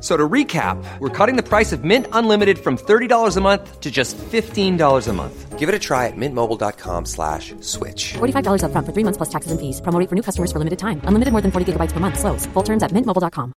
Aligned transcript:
So 0.00 0.16
to 0.16 0.28
recap, 0.28 0.82
we're 0.98 1.10
cutting 1.10 1.36
the 1.36 1.42
price 1.42 1.72
of 1.72 1.84
Mint 1.84 2.06
Unlimited 2.12 2.58
from 2.58 2.78
$30 2.78 3.36
a 3.36 3.40
month 3.42 3.80
to 3.80 3.90
just 3.90 4.16
$15 4.16 5.08
a 5.08 5.12
month. 5.12 5.58
Give 5.58 5.68
it 5.68 5.74
a 5.74 5.78
try 5.78 6.06
at 6.06 6.14
mintmobile.com 6.16 7.04
slash 7.04 7.54
switch. 7.60 8.14
$45 8.14 8.62
upfront 8.64 8.86
for 8.86 8.92
three 8.92 9.04
months 9.04 9.18
plus 9.18 9.28
taxes 9.28 9.52
and 9.52 9.60
fees. 9.60 9.82
Promo 9.82 10.08
for 10.08 10.14
new 10.14 10.22
customers 10.22 10.50
for 10.52 10.58
limited 10.58 10.78
time. 10.78 11.02
Unlimited 11.04 11.32
more 11.32 11.42
than 11.42 11.50
40 11.50 11.72
gigabytes 11.72 11.92
per 11.92 12.00
month. 12.00 12.18
Slows. 12.18 12.46
Full 12.54 12.62
terms 12.62 12.82
at 12.82 12.92
mintmobile.com. 12.92 13.52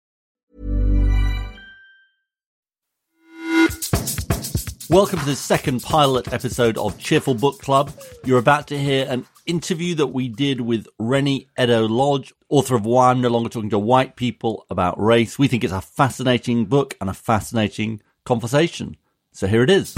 Welcome 4.92 5.20
to 5.20 5.26
the 5.26 5.38
second 5.38 5.84
pilot 5.84 6.34
episode 6.34 6.78
of 6.78 6.98
Cheerful 6.98 7.36
Book 7.36 7.60
Club. 7.60 7.94
You're 8.26 8.40
about 8.40 8.68
to 8.68 8.78
hear 8.78 9.08
an 9.08 9.26
interview 9.46 9.96
that 9.96 10.08
we 10.08 10.28
did 10.28 10.62
with 10.62 10.88
Rennie 10.98 11.48
Edo 11.60 11.88
Lodge, 11.88 12.34
author 12.50 12.76
of 12.76 12.86
Why 12.86 13.10
I'm 13.10 13.22
No 13.22 13.30
Longer 13.30 13.50
Talking 13.50 13.70
to 13.72 13.80
White 13.80 14.16
People 14.16 14.66
About 14.70 15.00
Race. 15.02 15.40
We 15.40 15.48
think 15.48 15.64
it's 15.64 15.74
a 15.74 15.82
fascinating 15.82 16.66
book 16.66 16.96
and 17.02 17.10
a 17.10 17.14
fascinating 17.14 18.02
conversation. 18.26 18.98
So 19.32 19.48
here 19.48 19.64
it 19.64 19.70
is. 19.70 19.96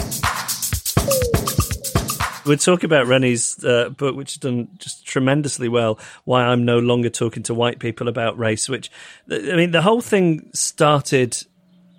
We're 2.46 2.58
talking 2.58 2.86
about 2.86 3.08
Reni's 3.08 3.64
uh, 3.64 3.90
book, 3.90 4.16
which 4.16 4.34
has 4.34 4.38
done 4.38 4.68
just 4.78 5.06
tremendously 5.06 5.70
well. 5.70 5.98
Why 6.26 6.44
I'm 6.44 6.66
no 6.66 6.80
longer 6.80 7.10
talking 7.10 7.44
to 7.44 7.54
white 7.54 7.80
people 7.80 8.08
about 8.08 8.38
race. 8.38 8.68
Which, 8.68 8.92
I 9.32 9.56
mean, 9.56 9.72
the 9.72 9.82
whole 9.82 10.02
thing 10.02 10.50
started 10.54 11.38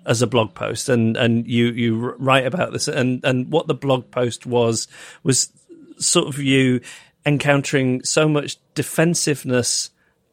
as 0.05 0.21
a 0.21 0.27
blog 0.27 0.53
post, 0.53 0.87
and 0.87 1.17
and 1.17 1.47
you 1.47 1.67
you 1.67 1.97
write 2.19 2.45
about 2.45 2.73
this, 2.73 2.87
and 2.87 3.23
and 3.25 3.51
what 3.51 3.65
the 3.65 3.73
blog 3.73 4.11
post 4.11 4.45
was 4.45 4.87
was 5.23 5.49
sort 5.97 6.27
of 6.27 6.37
you 6.39 6.81
encountering 7.25 8.03
so 8.03 8.27
much 8.27 8.57
defensiveness 8.73 9.89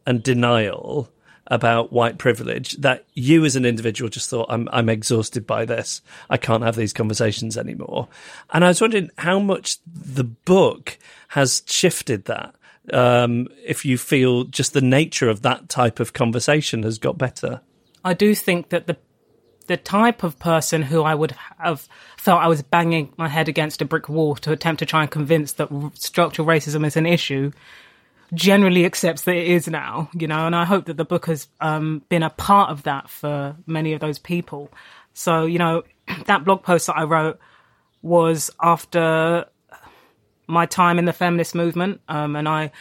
and 0.06 0.22
denial 0.22 1.10
about 1.48 1.92
white 1.92 2.18
privilege 2.18 2.72
that 2.78 3.04
you 3.14 3.44
as 3.44 3.56
an 3.56 3.64
individual 3.64 4.08
just 4.08 4.30
thought 4.30 4.46
I'm 4.48 4.68
I'm 4.72 4.88
exhausted 4.88 5.46
by 5.46 5.64
this. 5.64 6.00
I 6.30 6.36
can't 6.36 6.62
have 6.62 6.76
these 6.76 6.92
conversations 6.92 7.58
anymore. 7.58 8.08
And 8.52 8.64
I 8.64 8.68
was 8.68 8.80
wondering 8.80 9.10
how 9.18 9.38
much 9.38 9.78
the 9.86 10.24
book 10.24 10.98
has 11.28 11.62
shifted 11.66 12.26
that. 12.26 12.54
Um, 12.92 13.48
if 13.64 13.84
you 13.84 13.96
feel 13.98 14.44
just 14.44 14.72
the 14.72 14.80
nature 14.80 15.28
of 15.28 15.42
that 15.42 15.68
type 15.68 16.00
of 16.00 16.12
conversation 16.12 16.82
has 16.82 16.98
got 16.98 17.18
better. 17.18 17.60
I 18.04 18.14
do 18.14 18.34
think 18.34 18.70
that 18.70 18.86
the 18.86 18.96
the 19.72 19.78
type 19.78 20.22
of 20.22 20.38
person 20.38 20.82
who 20.82 21.02
I 21.02 21.14
would 21.14 21.34
have 21.58 21.88
felt 22.18 22.42
I 22.42 22.46
was 22.46 22.60
banging 22.60 23.10
my 23.16 23.26
head 23.26 23.48
against 23.48 23.80
a 23.80 23.86
brick 23.86 24.06
wall 24.06 24.34
to 24.36 24.52
attempt 24.52 24.80
to 24.80 24.86
try 24.86 25.00
and 25.00 25.10
convince 25.10 25.54
that 25.54 25.70
structural 25.94 26.46
racism 26.46 26.86
is 26.86 26.94
an 26.94 27.06
issue 27.06 27.52
generally 28.34 28.84
accepts 28.84 29.22
that 29.22 29.34
it 29.34 29.46
is 29.46 29.68
now, 29.68 30.10
you 30.12 30.28
know, 30.28 30.46
and 30.46 30.54
I 30.54 30.66
hope 30.66 30.84
that 30.86 30.98
the 30.98 31.06
book 31.06 31.24
has 31.24 31.48
um, 31.62 32.02
been 32.10 32.22
a 32.22 32.28
part 32.28 32.68
of 32.70 32.82
that 32.82 33.08
for 33.08 33.56
many 33.66 33.94
of 33.94 34.00
those 34.00 34.18
people. 34.18 34.70
So, 35.14 35.46
you 35.46 35.58
know, 35.58 35.84
that 36.26 36.44
blog 36.44 36.62
post 36.62 36.88
that 36.88 36.98
I 36.98 37.04
wrote 37.04 37.38
was 38.02 38.50
after 38.60 39.46
my 40.46 40.66
time 40.66 40.98
in 40.98 41.06
the 41.06 41.14
feminist 41.14 41.54
movement, 41.54 42.02
um, 42.08 42.36
and 42.36 42.46
I 42.46 42.72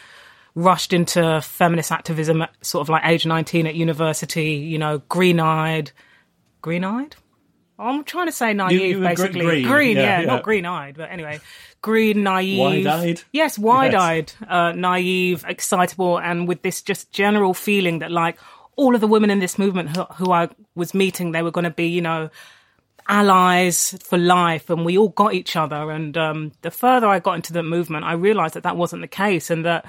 rushed 0.54 0.92
into 0.92 1.40
feminist 1.40 1.90
activism 1.90 2.42
at 2.42 2.50
sort 2.60 2.82
of 2.82 2.90
like 2.90 3.06
age 3.06 3.24
19 3.24 3.66
at 3.66 3.74
university, 3.74 4.52
you 4.56 4.76
know, 4.76 4.98
green 5.08 5.40
eyed 5.40 5.90
green 6.62 6.84
eyed. 6.84 7.16
I'm 7.78 8.04
trying 8.04 8.26
to 8.26 8.32
say 8.32 8.54
naive, 8.54 8.80
You- 8.80 8.86
you 8.98 9.00
basically. 9.00 9.40
green, 9.44 9.66
green, 9.66 9.96
yeah, 9.96 10.02
yeah, 10.02 10.20
yeah. 10.20 10.26
not 10.26 10.42
green 10.44 10.64
eyed, 10.66 10.96
but 10.96 11.10
anyway, 11.10 11.40
green, 11.80 12.22
naive, 12.22 12.58
Wide-eyed? 12.86 13.22
Yes, 13.32 13.58
wide 13.58 13.94
eyed, 13.94 14.32
uh, 14.48 14.72
naive, 14.72 15.44
excitable, 15.48 16.18
and 16.18 16.46
with 16.46 16.62
this 16.62 16.80
just 16.80 17.10
general 17.12 17.54
feeling 17.54 17.98
that 17.98 18.12
like 18.12 18.38
all 18.76 18.94
of 18.94 19.00
the 19.00 19.06
women 19.08 19.30
in 19.30 19.40
this 19.40 19.58
movement 19.58 19.96
who, 19.96 20.04
who 20.14 20.32
I 20.32 20.48
was 20.74 20.94
meeting, 20.94 21.32
they 21.32 21.42
were 21.42 21.50
going 21.50 21.64
to 21.64 21.70
be, 21.70 21.88
you 21.88 22.00
know, 22.02 22.30
allies 23.08 23.96
for 24.02 24.16
life 24.18 24.70
and 24.70 24.84
we 24.84 24.96
all 24.96 25.08
got 25.08 25.34
each 25.34 25.56
other. 25.56 25.90
And 25.90 26.16
um, 26.16 26.52
the 26.62 26.70
further 26.70 27.08
I 27.08 27.18
got 27.18 27.34
into 27.34 27.52
the 27.52 27.62
movement, 27.62 28.04
I 28.04 28.12
realized 28.12 28.54
that 28.54 28.62
that 28.62 28.76
wasn't 28.76 29.02
the 29.02 29.08
case 29.08 29.50
and 29.50 29.64
that 29.64 29.84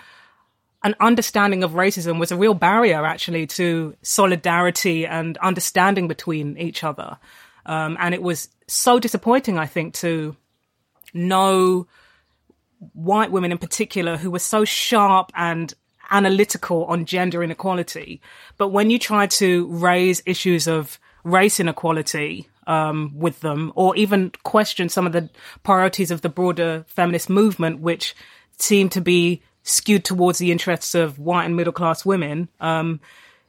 an 0.84 0.96
understanding 1.00 1.64
of 1.64 1.72
racism 1.72 2.20
was 2.20 2.32
a 2.32 2.36
real 2.38 2.54
barrier 2.54 3.06
actually 3.06 3.48
to 3.48 3.96
solidarity 4.02 5.06
and 5.06 5.38
understanding 5.38 6.08
between 6.08 6.58
each 6.58 6.84
other. 6.84 7.18
Um, 7.66 7.96
and 8.00 8.14
it 8.14 8.22
was 8.22 8.50
so 8.68 9.00
disappointing, 9.00 9.58
I 9.58 9.66
think, 9.66 9.94
to 9.96 10.36
know 11.14 11.88
white 12.94 13.32
women 13.32 13.52
in 13.52 13.58
particular 13.58 14.18
who 14.18 14.30
were 14.30 14.40
so 14.40 14.66
sharp 14.66 15.32
and 15.36 15.74
analytical 16.12 16.86
on 16.86 17.06
gender 17.06 17.42
inequality. 17.42 18.22
But 18.58 18.70
when 18.70 18.90
you 18.90 19.00
try 19.00 19.28
to 19.28 19.68
raise 19.68 20.22
issues 20.26 20.68
of 20.68 21.00
race 21.24 21.62
inequality 21.62 22.50
um, 22.68 23.14
with 23.16 23.40
them, 23.40 23.72
or 23.76 23.96
even 23.96 24.32
question 24.44 24.90
some 24.90 25.06
of 25.08 25.14
the 25.14 25.30
priorities 25.64 26.12
of 26.12 26.22
the 26.22 26.30
broader 26.30 26.84
feminist 26.88 27.30
movement, 27.30 27.80
which 27.80 28.16
seem 28.58 28.90
to 28.90 29.02
be 29.02 29.42
skewed 29.64 30.06
towards 30.06 30.40
the 30.40 30.52
interests 30.52 30.94
of 30.94 31.20
white 31.20 31.46
and 31.46 31.56
middle 31.56 31.74
class 31.74 32.06
women, 32.06 32.50
um, 32.60 33.00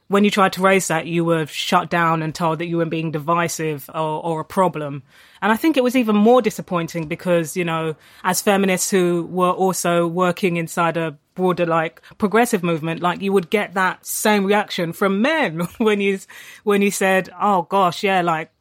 when 0.07 0.23
you 0.23 0.29
tried 0.29 0.53
to 0.53 0.61
raise 0.61 0.87
that, 0.87 1.07
you 1.07 1.25
were 1.25 1.47
shut 1.47 1.89
down 1.89 2.21
and 2.21 2.33
told 2.33 2.59
that 2.59 2.67
you 2.67 2.77
were 2.77 2.85
being 2.85 3.11
divisive 3.11 3.89
or, 3.89 4.23
or 4.23 4.39
a 4.41 4.45
problem. 4.45 5.01
And 5.41 5.51
I 5.51 5.57
think 5.57 5.77
it 5.77 5.83
was 5.83 5.95
even 5.95 6.15
more 6.15 6.41
disappointing 6.41 7.07
because, 7.07 7.57
you 7.57 7.65
know, 7.65 7.95
as 8.23 8.41
feminists 8.41 8.91
who 8.91 9.27
were 9.31 9.51
also 9.51 10.05
working 10.05 10.57
inside 10.57 10.95
a 10.95 11.17
broader, 11.33 11.65
like, 11.65 12.01
progressive 12.19 12.63
movement, 12.63 13.01
like, 13.01 13.21
you 13.21 13.33
would 13.33 13.49
get 13.49 13.73
that 13.73 14.05
same 14.05 14.45
reaction 14.45 14.93
from 14.93 15.21
men 15.21 15.61
when 15.79 15.99
you, 15.99 16.19
when 16.63 16.83
you 16.83 16.91
said, 16.91 17.29
oh 17.41 17.63
gosh, 17.63 18.03
yeah, 18.03 18.21
like, 18.21 18.51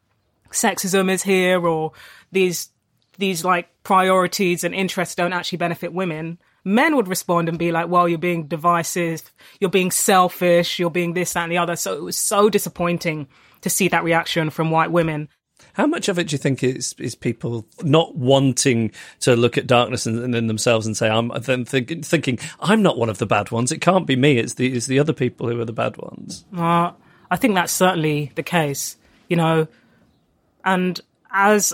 sexism 0.50 1.11
is 1.11 1.23
here 1.23 1.65
or 1.67 1.93
these, 2.33 2.71
these, 3.19 3.45
like, 3.45 3.69
priorities 3.83 4.65
and 4.65 4.75
interests 4.75 5.15
don't 5.15 5.35
actually 5.35 5.59
benefit 5.59 5.93
women 5.93 6.39
men 6.64 6.96
would 6.96 7.08
respond 7.08 7.49
and 7.49 7.58
be 7.58 7.70
like, 7.70 7.88
well, 7.88 8.08
you're 8.08 8.19
being 8.19 8.46
divisive, 8.46 9.22
you're 9.61 9.70
being 9.70 9.90
selfish, 9.90 10.78
you're 10.78 10.90
being 10.90 11.12
this, 11.12 11.34
that, 11.34 11.44
and 11.44 11.52
the 11.52 11.58
other. 11.58 11.76
So 11.76 11.94
it 11.94 12.02
was 12.02 12.16
so 12.16 12.49
disappointing 12.49 13.28
to 13.61 13.70
see 13.70 13.88
that 13.88 14.05
reaction 14.05 14.50
from 14.50 14.70
white 14.70 14.90
women. 14.90 15.28
How 15.75 15.87
much 15.87 16.08
of 16.08 16.19
it 16.19 16.28
do 16.28 16.34
you 16.34 16.38
think 16.38 16.62
is 16.62 16.94
is 16.99 17.14
people 17.14 17.66
not 17.82 18.16
wanting 18.16 18.93
to 19.20 19.34
look 19.34 19.56
at 19.56 19.66
darkness 19.66 20.06
and 20.06 20.34
in 20.34 20.46
themselves 20.46 20.87
and 20.87 20.96
say, 20.96 21.08
"I'm," 21.08 21.32
then 21.40 21.64
think, 21.64 22.05
thinking, 22.05 22.38
"I'm 22.61 22.82
not 22.82 22.99
one 22.99 23.08
of 23.08 23.19
the 23.19 23.26
bad 23.26 23.50
ones. 23.50 23.72
It 23.72 23.81
can't 23.81 24.06
be 24.06 24.16
me. 24.16 24.38
It's 24.38 24.55
the 24.55 24.72
it's 24.72 24.87
the 24.87 24.99
other 24.99 25.12
people 25.12 25.49
who 25.49 25.61
are 25.61 25.64
the 25.64 25.72
bad 25.72 25.96
ones." 25.96 26.44
Uh, 26.56 26.93
I 27.31 27.37
think 27.37 27.55
that's 27.55 27.72
certainly 27.72 28.31
the 28.34 28.43
case, 28.43 28.96
you 29.28 29.37
know. 29.37 29.66
And 30.64 31.00
as 31.32 31.72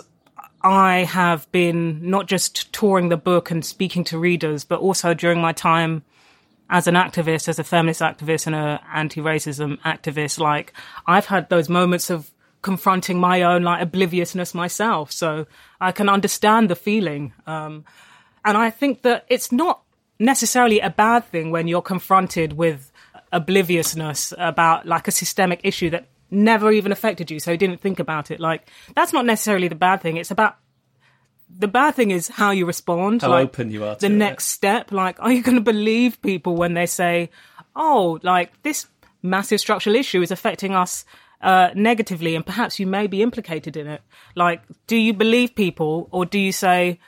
I 0.63 1.05
have 1.05 1.51
been 1.53 2.11
not 2.11 2.27
just 2.27 2.73
touring 2.73 3.09
the 3.09 3.17
book 3.17 3.51
and 3.51 3.65
speaking 3.65 4.05
to 4.05 4.19
readers, 4.19 4.65
but 4.65 4.81
also 4.81 5.15
during 5.15 5.41
my 5.41 5.53
time 5.53 6.05
as 6.69 6.87
an 6.87 6.95
activist, 6.95 7.49
as 7.49 7.59
a 7.59 7.65
feminist 7.65 8.01
activist 8.01 8.47
and 8.47 8.55
a 8.55 8.81
anti-racism 8.93 9.81
activist, 9.81 10.39
like 10.39 10.73
I've 11.07 11.27
had 11.27 11.49
those 11.49 11.69
moments 11.69 12.11
of 12.11 12.31
confronting 12.63 13.19
my 13.19 13.43
own 13.43 13.63
like 13.63 13.83
obliviousness 13.83 14.55
myself. 14.55 15.11
So 15.11 15.47
I 15.81 15.93
can 15.93 16.09
understand 16.09 16.71
the 16.71 16.77
feeling. 16.77 17.33
Um, 17.47 17.85
and 18.45 18.57
I 18.57 18.71
think 18.71 19.03
that 19.03 19.25
it's 19.29 19.51
not 19.51 19.83
necessarily 20.19 20.81
a 20.81 20.91
bad 20.91 21.25
thing 21.25 21.51
when 21.51 21.67
you're 21.67 21.83
confronted 21.83 22.53
with 22.53 22.93
obliviousness 23.33 24.35
about 24.39 24.87
like 24.87 25.09
a 25.09 25.13
systemic 25.13 25.61
issue 25.65 25.91
that 25.91 26.09
never 26.31 26.71
even 26.71 26.93
affected 26.93 27.31
you. 27.31 27.41
So 27.41 27.51
you 27.53 27.57
didn't 27.57 27.81
think 27.81 27.99
about 27.99 28.31
it. 28.31 28.41
Like 28.41 28.69
that's 28.95 29.13
not 29.13 29.27
necessarily 29.27 29.69
the 29.69 29.75
bad 29.75 30.01
thing. 30.01 30.17
It's 30.17 30.31
about 30.31 30.57
the 31.59 31.69
bad 31.69 31.95
thing 31.95 32.11
is 32.11 32.29
how 32.29 32.53
you 32.53 32.65
respond. 32.67 33.23
How 33.23 33.31
like, 33.31 33.45
open 33.49 33.71
you 33.71 33.85
are 33.85 33.95
to 33.97 34.01
The 34.01 34.07
it. 34.07 34.17
next 34.17 34.47
step, 34.49 34.93
like, 34.93 35.17
are 35.19 35.33
you 35.33 35.43
going 35.43 35.57
to 35.57 35.61
believe 35.63 36.23
people 36.23 36.55
when 36.55 36.75
they 36.75 36.87
say, 36.87 37.31
"Oh, 37.75 38.21
like 38.23 38.63
this 38.63 38.87
massive 39.23 39.61
structural 39.61 39.97
issue 39.97 40.23
is 40.23 40.31
affecting 40.31 40.75
us 40.75 41.05
uh, 41.41 41.71
negatively, 41.75 42.37
and 42.37 42.47
perhaps 42.47 42.79
you 42.79 42.87
may 42.87 43.09
be 43.09 43.21
implicated 43.23 43.77
in 43.77 43.89
it"? 43.89 44.03
Like, 44.37 44.63
do 44.87 44.97
you 44.97 45.13
believe 45.13 45.55
people, 45.55 46.09
or 46.13 46.25
do 46.25 46.39
you 46.39 46.53
say? 46.53 47.01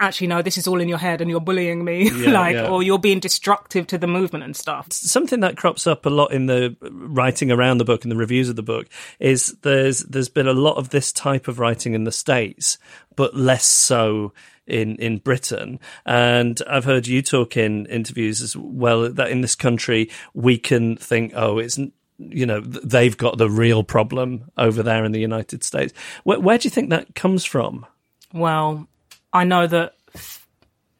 Actually, 0.00 0.28
no. 0.28 0.42
This 0.42 0.56
is 0.58 0.66
all 0.66 0.80
in 0.80 0.88
your 0.88 0.98
head, 0.98 1.20
and 1.20 1.30
you're 1.30 1.40
bullying 1.40 1.84
me, 1.84 2.10
Yeah, 2.10 2.30
like, 2.40 2.54
yeah. 2.54 2.68
or 2.68 2.82
you're 2.82 2.98
being 2.98 3.20
destructive 3.20 3.86
to 3.88 3.98
the 3.98 4.06
movement 4.06 4.44
and 4.44 4.56
stuff. 4.56 4.90
something 4.92 5.40
that 5.40 5.56
crops 5.56 5.86
up 5.86 6.06
a 6.06 6.10
lot 6.10 6.32
in 6.32 6.46
the 6.46 6.74
writing 6.80 7.52
around 7.52 7.78
the 7.78 7.84
book 7.84 8.02
and 8.04 8.10
the 8.10 8.16
reviews 8.16 8.48
of 8.48 8.56
the 8.56 8.62
book 8.62 8.88
is 9.18 9.54
there's 9.62 10.00
there's 10.00 10.28
been 10.30 10.48
a 10.48 10.52
lot 10.52 10.76
of 10.76 10.88
this 10.88 11.12
type 11.12 11.48
of 11.48 11.58
writing 11.58 11.94
in 11.94 12.04
the 12.04 12.12
states 12.12 12.78
but 13.14 13.36
less 13.36 13.66
so 13.66 14.32
in 14.66 14.96
in 14.96 15.18
Britain 15.18 15.78
and 16.06 16.62
I've 16.68 16.84
heard 16.84 17.06
you 17.06 17.20
talk 17.22 17.56
in 17.56 17.86
interviews 17.86 18.40
as 18.40 18.56
well 18.56 19.10
that 19.12 19.30
in 19.30 19.40
this 19.42 19.54
country 19.54 20.10
we 20.32 20.56
can 20.58 20.96
think 20.96 21.32
oh 21.34 21.58
it's 21.58 21.78
you 22.18 22.46
know 22.46 22.60
they've 22.60 23.16
got 23.16 23.38
the 23.38 23.50
real 23.50 23.82
problem 23.82 24.50
over 24.56 24.82
there 24.82 25.04
in 25.04 25.12
the 25.12 25.20
United 25.20 25.62
States 25.64 25.92
where, 26.24 26.40
where 26.40 26.58
do 26.58 26.66
you 26.66 26.70
think 26.70 26.90
that 26.90 27.14
comes 27.14 27.44
from 27.44 27.84
Well, 28.32 28.86
I 29.32 29.44
know 29.44 29.66
that 29.66 29.94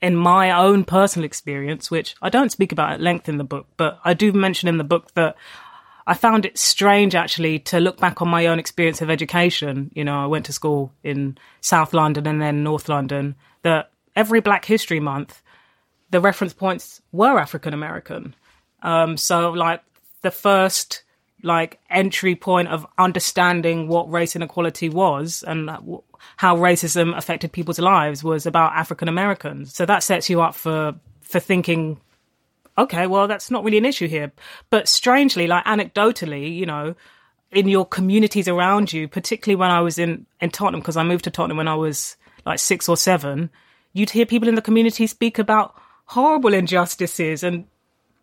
in 0.01 0.17
my 0.17 0.51
own 0.51 0.85
personal 0.85 1.27
experience, 1.27 1.91
which 1.91 2.15
I 2.23 2.29
don't 2.29 2.53
speak 2.53 2.73
about 2.73 2.93
at 2.93 3.01
length 3.01 3.29
in 3.29 3.39
the 3.39 3.45
book, 3.45 3.67
but 3.77 3.99
I 4.05 4.15
do 4.15 4.33
mention 4.33 4.69
in 4.69 4.79
the 4.79 4.85
book 4.85 5.13
that 5.15 5.37
I 6.07 6.15
found 6.15 6.47
it 6.47 6.59
strange 6.59 7.15
actually 7.15 7.59
to 7.61 7.81
look 7.81 7.99
back 7.99 8.23
on 8.23 8.29
my 8.29 8.47
own 8.47 8.59
experience 8.59 9.03
of 9.03 9.11
education. 9.11 9.91
You 9.95 10.05
know, 10.05 10.19
I 10.19 10.27
went 10.27 10.47
to 10.47 10.53
school 10.53 10.93
in 11.05 11.39
South 11.61 11.93
London 11.93 12.27
and 12.27 12.41
then 12.41 12.65
North 12.65 12.89
London, 12.89 13.37
that 13.63 13.91
every 14.17 14.41
Black 14.41 14.65
History 14.65 15.01
Month, 15.01 15.43
the 16.11 16.21
reference 16.21 16.55
points 16.55 17.03
were 17.13 17.39
African 17.39 17.75
American. 17.75 18.35
Um, 18.83 19.17
so 19.17 19.51
like 19.51 19.83
the 20.23 20.31
first 20.31 21.05
like 21.43 21.81
entry 21.91 22.35
point 22.35 22.69
of 22.69 22.87
understanding 22.99 23.89
what 23.89 24.11
race 24.11 24.37
inequality 24.37 24.89
was 24.89 25.43
and 25.47 25.71
how 26.37 26.57
racism 26.57 27.17
affected 27.17 27.53
people's 27.53 27.79
lives 27.79 28.23
was 28.23 28.47
about 28.47 28.73
African 28.75 29.09
Americans. 29.09 29.75
So 29.75 29.87
that 29.87 30.03
sets 30.03 30.29
you 30.31 30.41
up 30.41 30.55
for 30.55 30.95
for 31.23 31.41
thinking, 31.41 32.01
okay, 32.77 33.07
well 33.07 33.29
that's 33.29 33.51
not 33.51 33.65
really 33.65 33.79
an 33.79 33.85
issue 33.85 34.09
here. 34.09 34.33
But 34.71 34.89
strangely, 34.89 35.47
like 35.47 35.65
anecdotally, 35.65 36.55
you 36.55 36.67
know, 36.67 36.95
in 37.51 37.69
your 37.69 37.87
communities 37.87 38.49
around 38.49 38.93
you, 38.93 39.09
particularly 39.09 39.57
when 39.57 39.71
I 39.71 39.81
was 39.81 39.99
in 39.99 40.27
in 40.41 40.51
Tottenham, 40.51 40.81
because 40.81 40.97
I 40.97 41.03
moved 41.03 41.25
to 41.25 41.31
Tottenham 41.31 41.57
when 41.57 41.69
I 41.69 41.75
was 41.75 42.17
like 42.47 42.59
six 42.59 42.89
or 42.89 42.97
seven, 42.97 43.51
you'd 43.93 44.11
hear 44.11 44.27
people 44.27 44.49
in 44.49 44.55
the 44.55 44.63
community 44.63 45.07
speak 45.07 45.39
about 45.39 45.75
horrible 46.07 46.55
injustices 46.55 47.43
and 47.43 47.67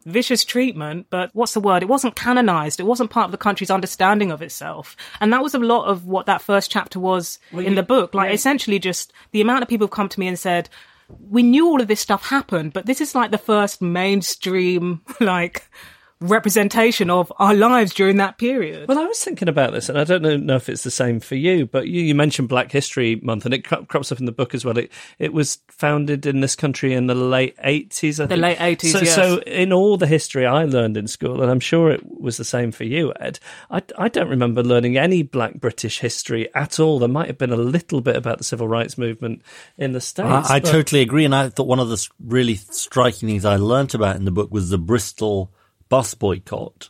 vicious 0.08 0.46
treatment, 0.46 1.08
but 1.10 1.30
what's 1.34 1.54
the 1.54 1.60
word? 1.60 1.84
It 1.84 1.90
wasn't 1.90 2.16
canonized. 2.16 2.80
It 2.80 2.86
wasn't 2.86 3.10
part 3.10 3.26
of 3.26 3.32
the 3.32 3.38
country's 3.38 3.70
understanding 3.70 4.32
of 4.32 4.42
itself. 4.42 4.96
And 5.20 5.34
that 5.34 5.44
was 5.44 5.54
a 5.54 5.60
lot 5.60 5.86
of 5.86 6.06
what 6.06 6.26
that 6.26 6.42
first 6.42 6.72
chapter 6.72 7.00
was 7.00 7.40
in 7.52 7.76
the 7.76 7.84
book. 7.84 8.14
Like 8.14 8.34
essentially 8.34 8.80
just 8.80 9.12
the 9.32 9.42
amount 9.42 9.64
of 9.64 9.70
people 9.70 9.88
have 9.88 9.92
come 9.92 10.10
to 10.10 10.20
me 10.20 10.28
and 10.28 10.40
said, 10.40 10.70
we 11.30 11.44
knew 11.44 11.68
all 11.68 11.82
of 11.82 11.88
this 11.88 12.00
stuff 12.00 12.30
happened, 12.30 12.74
but 12.74 12.86
this 12.86 13.02
is 13.02 13.16
like 13.16 13.32
the 13.32 13.38
first 13.38 13.82
mainstream, 13.82 15.02
like, 15.20 15.70
representation 16.20 17.10
of 17.10 17.32
our 17.38 17.54
lives 17.54 17.94
during 17.94 18.18
that 18.18 18.38
period. 18.38 18.88
Well, 18.88 18.98
I 19.00 19.06
was 19.06 19.24
thinking 19.24 19.48
about 19.48 19.74
this, 19.74 19.88
and 19.90 20.00
I 20.00 20.04
don't 20.04 20.22
know, 20.22 20.36
know 20.38 20.56
if 20.56 20.68
it's 20.70 20.84
the 20.84 20.92
same 20.92 21.20
for 21.20 21.36
you, 21.36 21.66
but 21.68 21.88
you, 21.88 22.02
you 22.02 22.16
mentioned 22.16 22.50
Black 22.50 22.72
History 22.72 23.18
Month, 23.22 23.46
and 23.46 23.54
it 23.54 23.64
cro- 23.66 23.86
crops 23.86 24.12
up 24.12 24.20
in 24.20 24.26
the 24.26 24.32
book 24.32 24.56
as 24.56 24.66
well. 24.66 24.78
It, 24.78 24.92
it 25.20 25.32
was 25.34 25.60
founded 25.70 26.26
in 26.26 26.40
this 26.40 26.56
country 26.56 26.94
in 26.94 27.08
the 27.08 27.16
late 27.16 27.56
80s, 27.58 28.20
I 28.20 28.26
The 28.26 28.28
think. 28.30 28.42
late 28.42 28.58
80s, 28.58 28.92
So, 28.92 29.00
yes. 29.00 29.16
so, 29.16 29.38
in 29.46 29.72
all 29.72 29.98
the 29.98 30.08
history 30.08 30.46
I 30.46 30.64
learned 30.66 30.98
in 30.98 31.08
school, 31.08 31.42
and 31.42 31.52
I'm 31.52 31.60
sure 31.60 31.92
it 31.92 32.02
was 32.20 32.38
the 32.38 32.44
same 32.46 32.72
for 32.72 32.84
you, 32.84 33.14
Ed, 33.20 33.40
I, 33.70 33.84
I 33.98 34.10
don't 34.10 34.30
remember 34.30 34.64
learning 34.64 34.98
any 34.98 35.22
Black 35.24 35.56
British 35.56 36.00
history 36.00 36.54
at 36.56 36.80
all. 36.80 37.00
There 37.00 37.08
might 37.10 37.28
have 37.28 37.38
been 37.38 37.54
a 37.54 37.58
little 37.58 38.02
bit 38.02 38.16
about 38.16 38.40
the 38.40 38.44
civil 38.44 38.68
rights 38.68 38.98
movement 38.98 39.42
in 39.78 39.92
the 39.92 40.02
States. 40.02 40.50
I, 40.50 40.56
I 40.56 40.60
but- 40.60 40.72
totally 40.72 41.02
agree, 41.02 41.26
and 41.26 41.36
I 41.36 41.50
thought 41.50 41.68
one 41.68 41.80
of 41.80 41.90
the 41.90 42.08
really 42.20 42.56
striking 42.56 43.30
things 43.30 43.46
I 43.46 43.58
learnt 43.58 43.94
about 43.94 44.16
in 44.16 44.26
the 44.26 44.32
book 44.32 44.52
was 44.52 44.70
the 44.70 44.78
Bristol 44.80 45.52
bus 45.90 46.14
boycott. 46.14 46.90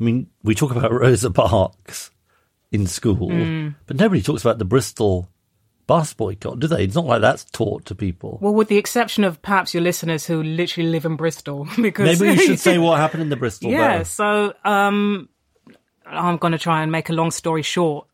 I 0.00 0.04
mean, 0.04 0.28
we 0.42 0.54
talk 0.54 0.70
about 0.70 0.92
Rosa 1.00 1.30
Parks 1.30 2.10
in 2.70 2.86
school, 2.86 3.28
but 3.86 3.96
nobody 3.96 4.22
talks 4.22 4.42
about 4.42 4.58
the 4.58 4.64
Bristol 4.64 5.28
bus 5.86 6.14
boycott, 6.14 6.58
do 6.58 6.66
they? 6.66 6.84
It's 6.84 6.94
not 6.94 7.04
like 7.06 7.20
that's 7.20 7.44
taught 7.44 7.86
to 7.86 7.94
people. 7.94 8.38
Well, 8.40 8.54
with 8.54 8.68
the 8.68 8.78
exception 8.78 9.24
of 9.24 9.42
perhaps 9.42 9.74
your 9.74 9.82
listeners 9.82 10.26
who 10.26 10.42
literally 10.42 10.88
live 10.88 11.04
in 11.04 11.16
Bristol, 11.16 11.68
because 11.80 12.20
Maybe 12.20 12.36
we 12.36 12.46
should 12.46 12.60
say 12.60 12.78
what 12.78 12.98
happened 12.98 13.22
in 13.22 13.28
the 13.28 13.36
Bristol. 13.36 13.70
Bus. 13.70 13.74
Yeah, 13.74 13.94
Borough. 13.96 14.04
so 14.04 14.54
um, 14.64 15.28
I'm 16.06 16.36
going 16.38 16.52
to 16.52 16.58
try 16.58 16.82
and 16.82 16.90
make 16.90 17.10
a 17.10 17.12
long 17.12 17.30
story 17.30 17.62
short. 17.62 18.06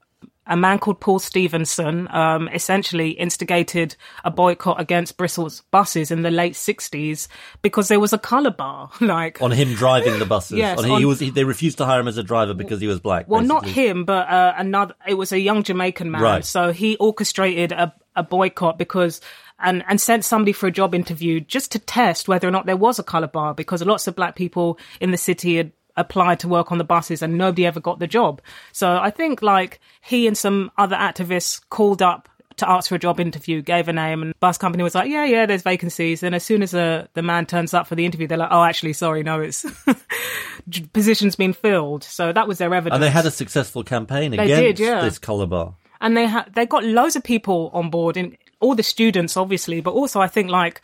A 0.49 0.56
man 0.56 0.79
called 0.79 1.00
Paul 1.00 1.19
Stephenson 1.19 2.09
um, 2.11 2.49
essentially 2.49 3.11
instigated 3.11 3.95
a 4.25 4.31
boycott 4.31 4.81
against 4.81 5.17
Bristol's 5.17 5.62
buses 5.71 6.11
in 6.11 6.23
the 6.23 6.31
late 6.31 6.55
60s 6.55 7.29
because 7.62 7.89
there 7.89 8.00
was 8.00 8.12
a 8.12 8.19
colour 8.19 8.50
bar. 8.50 8.91
Like, 9.09 9.41
on 9.41 9.53
him 9.53 9.73
driving 9.75 10.19
the 10.19 10.27
buses. 10.27 10.59
Yes, 10.59 10.79
on, 10.79 10.99
he 10.99 11.05
was. 11.06 11.19
He, 11.19 11.31
they 11.31 11.45
refused 11.45 11.79
to 11.79 11.87
hire 11.87 12.00
him 12.00 12.09
as 12.09 12.19
a 12.19 12.23
driver 12.23 12.53
because 12.53 12.79
he 12.79 12.87
was 12.87 13.00
black. 13.00 13.27
well, 13.27 13.41
not 13.41 13.65
him, 13.65 14.05
but 14.05 14.29
uh, 14.29 14.53
another. 14.56 14.95
It 15.06 15.15
was 15.15 15.33
a 15.33 15.39
young 15.39 15.62
Jamaican 15.62 16.11
man. 16.11 16.21
Right. 16.21 16.45
So 16.45 16.73
he 16.73 16.97
orchestrated 16.97 17.73
a, 17.73 17.95
a 18.17 18.23
boycott 18.23 18.79
because. 18.79 19.21
And, 19.61 19.83
and 19.89 20.00
sent 20.00 20.25
somebody 20.25 20.53
for 20.53 20.69
a 20.69 20.71
job 20.71 20.95
interview 20.95 21.41
just 21.41 21.73
to 21.73 21.81
test 21.81 22.28
whether 22.28 22.47
or 22.47 22.52
not 22.52 22.67
there 22.67 22.76
was 22.76 23.00
a 23.00 23.02
colour 23.02 23.26
bar 23.26 23.55
because 23.55 23.83
lots 23.83 24.07
of 24.07 24.14
black 24.14 24.37
people 24.37 24.78
in 25.00 25.11
the 25.11 25.17
city 25.17 25.57
had 25.57 25.73
applied 25.99 26.40
to 26.40 26.49
work 26.49 26.73
on 26.73 26.78
the 26.78 26.85
buses 26.85 27.21
and 27.23 27.37
nobody 27.37 27.67
ever 27.67 27.81
got 27.81 27.99
the 27.99 28.07
job. 28.07 28.40
So 28.73 28.97
I 28.99 29.11
think 29.11 29.43
like 29.43 29.81
he 30.00 30.26
and 30.26 30.37
some 30.38 30.71
other 30.78 30.97
activists 30.97 31.61
called 31.71 32.00
up 32.02 32.28
to 32.57 32.69
ask 32.69 32.88
for 32.88 32.97
a 32.97 32.99
job 32.99 33.21
interview, 33.21 33.62
gave 33.62 33.87
a 33.87 33.93
name, 33.93 34.21
and 34.21 34.35
bus 34.40 34.59
company 34.59 34.83
was 34.83 34.93
like, 34.95 35.09
"Yeah, 35.09 35.25
yeah, 35.25 35.47
there's 35.47 35.62
vacancies." 35.62 36.25
And 36.25 36.35
as 36.35 36.43
soon 36.43 36.61
as 36.62 36.73
the 36.73 37.09
the 37.14 37.23
man 37.23 37.47
turns 37.47 37.73
up 37.73 37.87
for 37.87 37.95
the 37.95 38.05
interview, 38.05 38.26
they're 38.26 38.37
like, 38.38 38.49
"Oh, 38.50 38.64
actually, 38.64 38.95
sorry, 38.95 39.23
no, 39.23 39.40
it's 39.40 39.64
position's 40.93 41.37
been 41.37 41.52
filled." 41.52 42.05
So 42.05 42.33
that 42.33 42.49
was 42.49 42.59
their 42.59 42.75
evidence. 42.75 42.95
And 42.95 43.02
they 43.02 43.11
had 43.11 43.26
a 43.26 43.31
successful 43.31 43.85
campaign 43.85 44.33
They 44.33 44.38
against 44.38 44.78
did, 44.78 44.81
yeah. 44.81 45.02
this 45.02 45.19
colour 45.19 45.47
bar. 45.47 45.75
and 46.00 46.17
they 46.17 46.26
ha- 46.26 46.47
they 46.55 46.67
got 46.67 46.85
loads 46.85 47.17
of 47.17 47.23
people 47.23 47.71
on 47.73 47.90
board, 47.90 48.17
and 48.17 48.37
all 48.61 48.75
the 48.75 48.83
students, 48.83 49.37
obviously, 49.37 49.81
but 49.81 49.93
also 49.93 50.21
I 50.21 50.26
think 50.28 50.50
like 50.50 50.83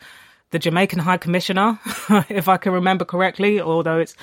the 0.51 0.59
Jamaican 0.59 0.99
High 0.99 1.17
Commissioner, 1.17 1.79
if 2.29 2.47
I 2.47 2.57
can 2.57 2.71
remember 2.71 3.03
correctly, 3.03 3.59
although 3.59 3.99
it's 3.99 4.15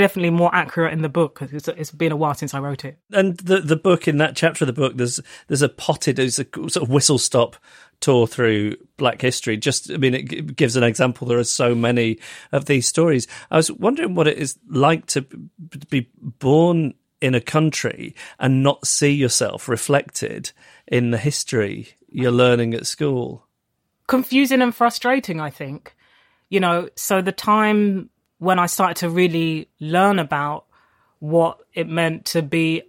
definitely 0.00 0.30
more 0.30 0.54
accurate 0.54 0.92
in 0.92 1.02
the 1.02 1.08
book 1.08 1.38
because 1.38 1.52
it's, 1.52 1.68
it's 1.68 1.90
been 1.90 2.12
a 2.12 2.16
while 2.16 2.34
since 2.34 2.54
I 2.54 2.58
wrote 2.58 2.84
it. 2.84 2.98
and 3.12 3.36
the 3.38 3.60
the 3.60 3.76
book 3.76 4.08
in 4.08 4.18
that 4.18 4.34
chapter 4.36 4.64
of 4.64 4.66
the 4.66 4.72
book 4.72 4.96
there's 4.96 5.20
there's 5.48 5.62
a 5.62 5.68
potted 5.68 6.16
there's 6.16 6.38
a 6.38 6.44
sort 6.44 6.76
of 6.76 6.90
whistle 6.90 7.18
stop 7.18 7.56
tour 8.00 8.26
through 8.26 8.76
black 8.96 9.20
history 9.20 9.58
just 9.58 9.90
i 9.90 9.98
mean 9.98 10.14
it 10.14 10.56
gives 10.56 10.74
an 10.74 10.82
example 10.82 11.26
there 11.26 11.38
are 11.38 11.44
so 11.44 11.74
many 11.74 12.18
of 12.50 12.64
these 12.64 12.86
stories 12.86 13.26
i 13.50 13.56
was 13.56 13.70
wondering 13.70 14.14
what 14.14 14.26
it 14.26 14.38
is 14.38 14.58
like 14.70 15.04
to 15.04 15.20
b- 15.20 15.46
be 15.90 16.10
born 16.18 16.94
in 17.20 17.34
a 17.34 17.40
country 17.42 18.14
and 18.38 18.62
not 18.62 18.86
see 18.86 19.12
yourself 19.12 19.68
reflected 19.68 20.50
in 20.86 21.10
the 21.10 21.18
history 21.18 21.88
you're 22.08 22.30
learning 22.32 22.72
at 22.72 22.86
school 22.86 23.46
confusing 24.10 24.60
and 24.60 24.74
frustrating, 24.74 25.40
I 25.40 25.50
think. 25.50 25.94
You 26.50 26.58
know, 26.58 26.88
so 26.96 27.22
the 27.22 27.32
time 27.32 28.10
when 28.40 28.58
I 28.58 28.66
started 28.66 28.96
to 28.96 29.10
really 29.10 29.68
learn 29.78 30.18
about 30.18 30.64
what 31.20 31.60
it 31.74 31.86
meant 31.86 32.24
to 32.24 32.42
be 32.42 32.82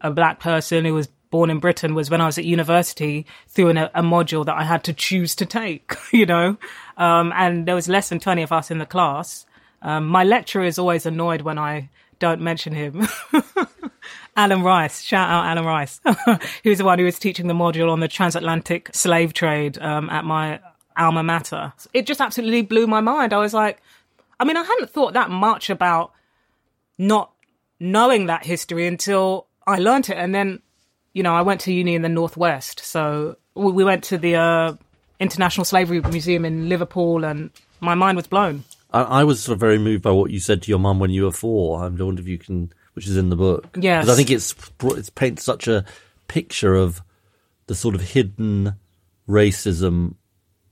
a 0.00 0.10
black 0.10 0.38
person 0.38 0.84
who 0.84 0.94
was 0.94 1.08
born 1.30 1.50
in 1.50 1.58
Britain 1.58 1.94
was 1.94 2.10
when 2.10 2.20
I 2.20 2.26
was 2.26 2.38
at 2.38 2.44
university 2.44 3.26
through 3.48 3.70
an, 3.70 3.78
a 3.78 4.02
module 4.02 4.44
that 4.44 4.56
I 4.56 4.64
had 4.64 4.84
to 4.84 4.92
choose 4.92 5.34
to 5.36 5.46
take, 5.46 5.94
you 6.12 6.26
know. 6.26 6.56
Um, 6.96 7.32
and 7.34 7.66
there 7.66 7.74
was 7.74 7.88
less 7.88 8.10
than 8.10 8.20
20 8.20 8.42
of 8.42 8.52
us 8.52 8.70
in 8.70 8.78
the 8.78 8.86
class. 8.86 9.46
Um, 9.82 10.06
my 10.06 10.24
lecturer 10.24 10.64
is 10.64 10.78
always 10.78 11.06
annoyed 11.06 11.40
when 11.40 11.58
I 11.58 11.88
don't 12.18 12.40
mention 12.40 12.74
him. 12.74 13.08
Alan 14.36 14.62
Rice, 14.62 15.02
shout 15.02 15.28
out 15.28 15.46
Alan 15.46 15.64
Rice. 15.64 16.00
he 16.62 16.68
was 16.68 16.78
the 16.78 16.84
one 16.84 16.98
who 16.98 17.04
was 17.04 17.18
teaching 17.18 17.46
the 17.46 17.54
module 17.54 17.90
on 17.90 18.00
the 18.00 18.08
transatlantic 18.08 18.90
slave 18.94 19.32
trade 19.32 19.78
um, 19.78 20.10
at 20.10 20.24
my 20.24 20.60
alma 20.96 21.22
mater. 21.22 21.72
It 21.94 22.06
just 22.06 22.20
absolutely 22.20 22.62
blew 22.62 22.86
my 22.86 23.00
mind. 23.00 23.32
I 23.32 23.38
was 23.38 23.54
like, 23.54 23.80
I 24.40 24.44
mean, 24.44 24.56
I 24.56 24.62
hadn't 24.62 24.90
thought 24.90 25.14
that 25.14 25.30
much 25.30 25.70
about 25.70 26.12
not 26.98 27.32
knowing 27.80 28.26
that 28.26 28.44
history 28.44 28.86
until 28.86 29.46
I 29.66 29.78
learnt 29.78 30.10
it. 30.10 30.16
And 30.16 30.34
then, 30.34 30.60
you 31.12 31.22
know, 31.22 31.34
I 31.34 31.42
went 31.42 31.60
to 31.62 31.72
uni 31.72 31.94
in 31.94 32.02
the 32.02 32.08
Northwest. 32.08 32.80
So 32.84 33.36
we 33.54 33.72
we 33.72 33.84
went 33.84 34.04
to 34.04 34.18
the 34.18 34.36
uh, 34.36 34.74
International 35.20 35.64
Slavery 35.64 36.00
Museum 36.00 36.44
in 36.44 36.68
Liverpool 36.68 37.24
and 37.24 37.50
my 37.80 37.94
mind 37.94 38.16
was 38.16 38.26
blown. 38.26 38.64
I, 38.92 39.02
I 39.02 39.24
was 39.24 39.42
sort 39.42 39.54
of 39.54 39.60
very 39.60 39.78
moved 39.78 40.02
by 40.02 40.10
what 40.12 40.30
you 40.30 40.40
said 40.40 40.62
to 40.62 40.68
your 40.70 40.78
mum 40.78 40.98
when 40.98 41.10
you 41.10 41.24
were 41.24 41.32
four. 41.32 41.80
I 41.82 41.88
wonder 41.88 42.20
if 42.20 42.28
you 42.28 42.38
can, 42.38 42.72
which 42.94 43.06
is 43.06 43.16
in 43.16 43.28
the 43.28 43.36
book. 43.36 43.76
Yes. 43.78 44.04
'Cause 44.06 44.14
I 44.14 44.16
think 44.16 44.30
it's 44.30 44.54
it's 44.96 45.10
paints 45.10 45.44
such 45.44 45.68
a 45.68 45.84
picture 46.28 46.74
of 46.74 47.02
the 47.66 47.74
sort 47.74 47.94
of 47.94 48.00
hidden 48.00 48.74
racism 49.28 50.14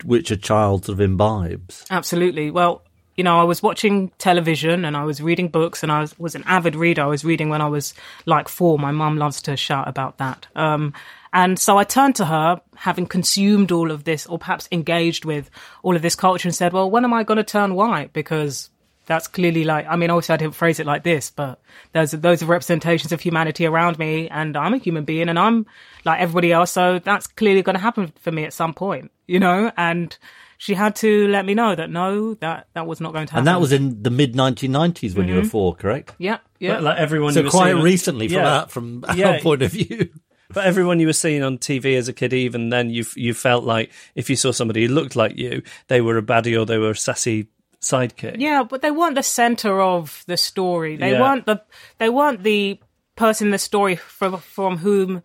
which 0.05 0.31
a 0.31 0.37
child 0.37 0.85
sort 0.87 0.95
of 0.95 1.01
imbibes. 1.01 1.85
Absolutely. 1.91 2.51
Well, 2.51 2.83
you 3.17 3.25
know, 3.25 3.41
I 3.41 3.45
was 3.45 3.63
watching 3.63 4.11
television 4.19 4.85
and 4.85 4.97
I 4.97 5.05
was 5.05 5.23
reading 5.23 5.49
books 5.49 5.83
and 5.83 5.91
I 5.91 6.01
was, 6.01 6.19
was 6.19 6.35
an 6.35 6.45
avid 6.47 6.77
reader. 6.77 7.03
I 7.03 7.07
was 7.07 7.25
reading 7.25 7.49
when 7.49 7.63
I 7.63 7.69
was 7.69 7.95
like 8.27 8.49
four. 8.49 8.79
My 8.79 8.93
mum 8.93 9.17
loves 9.17 9.41
to 9.43 9.57
shout 9.57 9.89
about 9.89 10.19
that. 10.19 10.47
Um, 10.55 10.93
and 11.33 11.59
so 11.59 11.79
I 11.79 11.85
turned 11.85 12.17
to 12.17 12.27
her, 12.27 12.61
having 12.77 13.07
consumed 13.07 13.73
all 13.73 13.91
of 13.91 14.05
this, 14.05 14.27
or 14.27 14.39
perhaps 14.39 14.69
engaged 14.71 15.25
with 15.25 15.51
all 15.83 15.97
of 15.97 16.03
this 16.03 16.15
culture, 16.15 16.49
and 16.49 16.55
said, 16.55 16.73
Well, 16.73 16.91
when 16.91 17.05
am 17.05 17.13
I 17.13 17.25
going 17.25 17.37
to 17.37 17.45
turn 17.45 17.75
white? 17.75 18.13
Because 18.13 18.71
that's 19.07 19.29
clearly 19.29 19.65
like, 19.65 19.87
I 19.89 19.97
mean, 19.97 20.11
obviously 20.11 20.35
I 20.35 20.37
didn't 20.37 20.55
phrase 20.55 20.81
it 20.81 20.87
like 20.87 21.05
this, 21.05 21.31
but 21.31 21.61
there's, 21.93 22.11
those 22.11 22.43
are 22.43 22.47
representations 22.47 23.13
of 23.13 23.21
humanity 23.21 23.67
around 23.67 23.99
me, 23.99 24.29
and 24.29 24.57
I'm 24.57 24.75
a 24.75 24.79
human 24.79 25.05
being 25.05 25.29
and 25.29 25.39
I'm 25.39 25.67
like 26.05 26.21
everybody 26.21 26.53
else. 26.53 26.73
So 26.73 26.99
that's 26.99 27.27
clearly 27.27 27.63
going 27.63 27.77
to 27.77 27.83
happen 27.83 28.13
for 28.21 28.33
me 28.33 28.45
at 28.45 28.53
some 28.53 28.75
point, 28.75 29.11
you 29.27 29.39
know? 29.39 29.71
And 29.77 30.17
she 30.59 30.75
had 30.75 30.97
to 30.97 31.29
let 31.29 31.45
me 31.45 31.55
know 31.55 31.75
that 31.75 31.91
no, 31.91 32.35
that, 32.35 32.69
that 32.75 32.87
was 32.87 33.01
not 33.01 33.13
going 33.13 33.27
to 33.27 33.33
happen. 33.33 33.41
And 33.41 33.47
that 33.49 33.61
was 33.61 33.73
in 33.73 34.03
the 34.03 34.11
mid 34.11 34.35
1990s 34.35 35.15
when 35.15 35.29
you 35.29 35.35
were 35.35 35.41
mm-hmm. 35.41 35.49
four, 35.51 35.75
correct? 35.75 36.15
yeah, 36.19 36.39
yeah. 36.59 36.75
Like, 36.75 36.83
like 36.83 36.99
everyone 36.99 37.31
you 37.31 37.41
So 37.41 37.43
were 37.45 37.51
quite 37.51 37.65
seeing 37.67 37.77
on- 37.79 37.85
recently 37.85 38.29
from 38.29 38.37
that, 38.37 38.63
our, 38.63 38.69
from 38.69 39.05
our 39.09 39.39
point 39.41 39.63
of 39.63 39.73
view. 39.73 40.11
But 40.53 40.65
everyone 40.65 41.01
you 41.01 41.09
were 41.09 41.13
seeing 41.13 41.43
on 41.43 41.59
TV 41.59 41.97
as 41.97 42.09
a 42.09 42.13
kid, 42.13 42.33
even 42.33 42.69
then, 42.69 42.89
you 42.89 43.05
you 43.17 43.35
felt 43.35 43.65
like 43.65 43.91
if 44.15 44.31
you 44.31 44.37
saw 44.37 44.53
somebody 44.53 44.87
who 44.87 44.95
looked 44.95 45.17
like 45.17 45.37
you, 45.37 45.63
they 45.89 46.01
were 46.01 46.17
a 46.19 46.23
baddie 46.23 46.59
or 46.59 46.65
they 46.65 46.79
were 46.79 46.91
a 46.91 46.97
sassy 46.97 47.49
sidekick. 47.81 48.37
Yeah, 48.39 48.63
but 48.63 48.81
they 48.81 48.93
weren't 48.93 49.17
the 49.17 49.23
center 49.25 49.81
of 49.81 50.23
the 50.27 50.37
story. 50.37 50.97
They 50.97 51.13
Yeah. 51.13 51.21
weren't 51.21 51.47
the 51.47 51.63
they 51.99 52.09
weren't 52.09 52.43
the 52.45 52.79
person 53.17 53.49
in 53.49 53.51
the 53.51 53.59
story 53.59 53.97
from 53.97 54.39
from 54.39 54.79
whom 54.79 55.23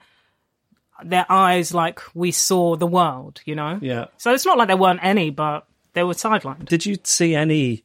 their 1.03 1.25
eyes 1.29 1.73
like 1.73 1.99
we 2.13 2.31
saw 2.31 2.75
the 2.75 2.87
world. 2.87 3.41
You 3.45 3.55
know. 3.55 3.79
Yeah. 3.81 4.05
So 4.17 4.33
it's 4.33 4.45
not 4.45 4.57
like 4.57 4.67
there 4.67 4.77
weren't 4.77 5.03
any, 5.03 5.29
but 5.29 5.65
they 5.93 6.03
were 6.03 6.13
sidelined. 6.13 6.65
Did 6.65 6.85
you 6.85 6.97
see 7.03 7.35
any 7.35 7.83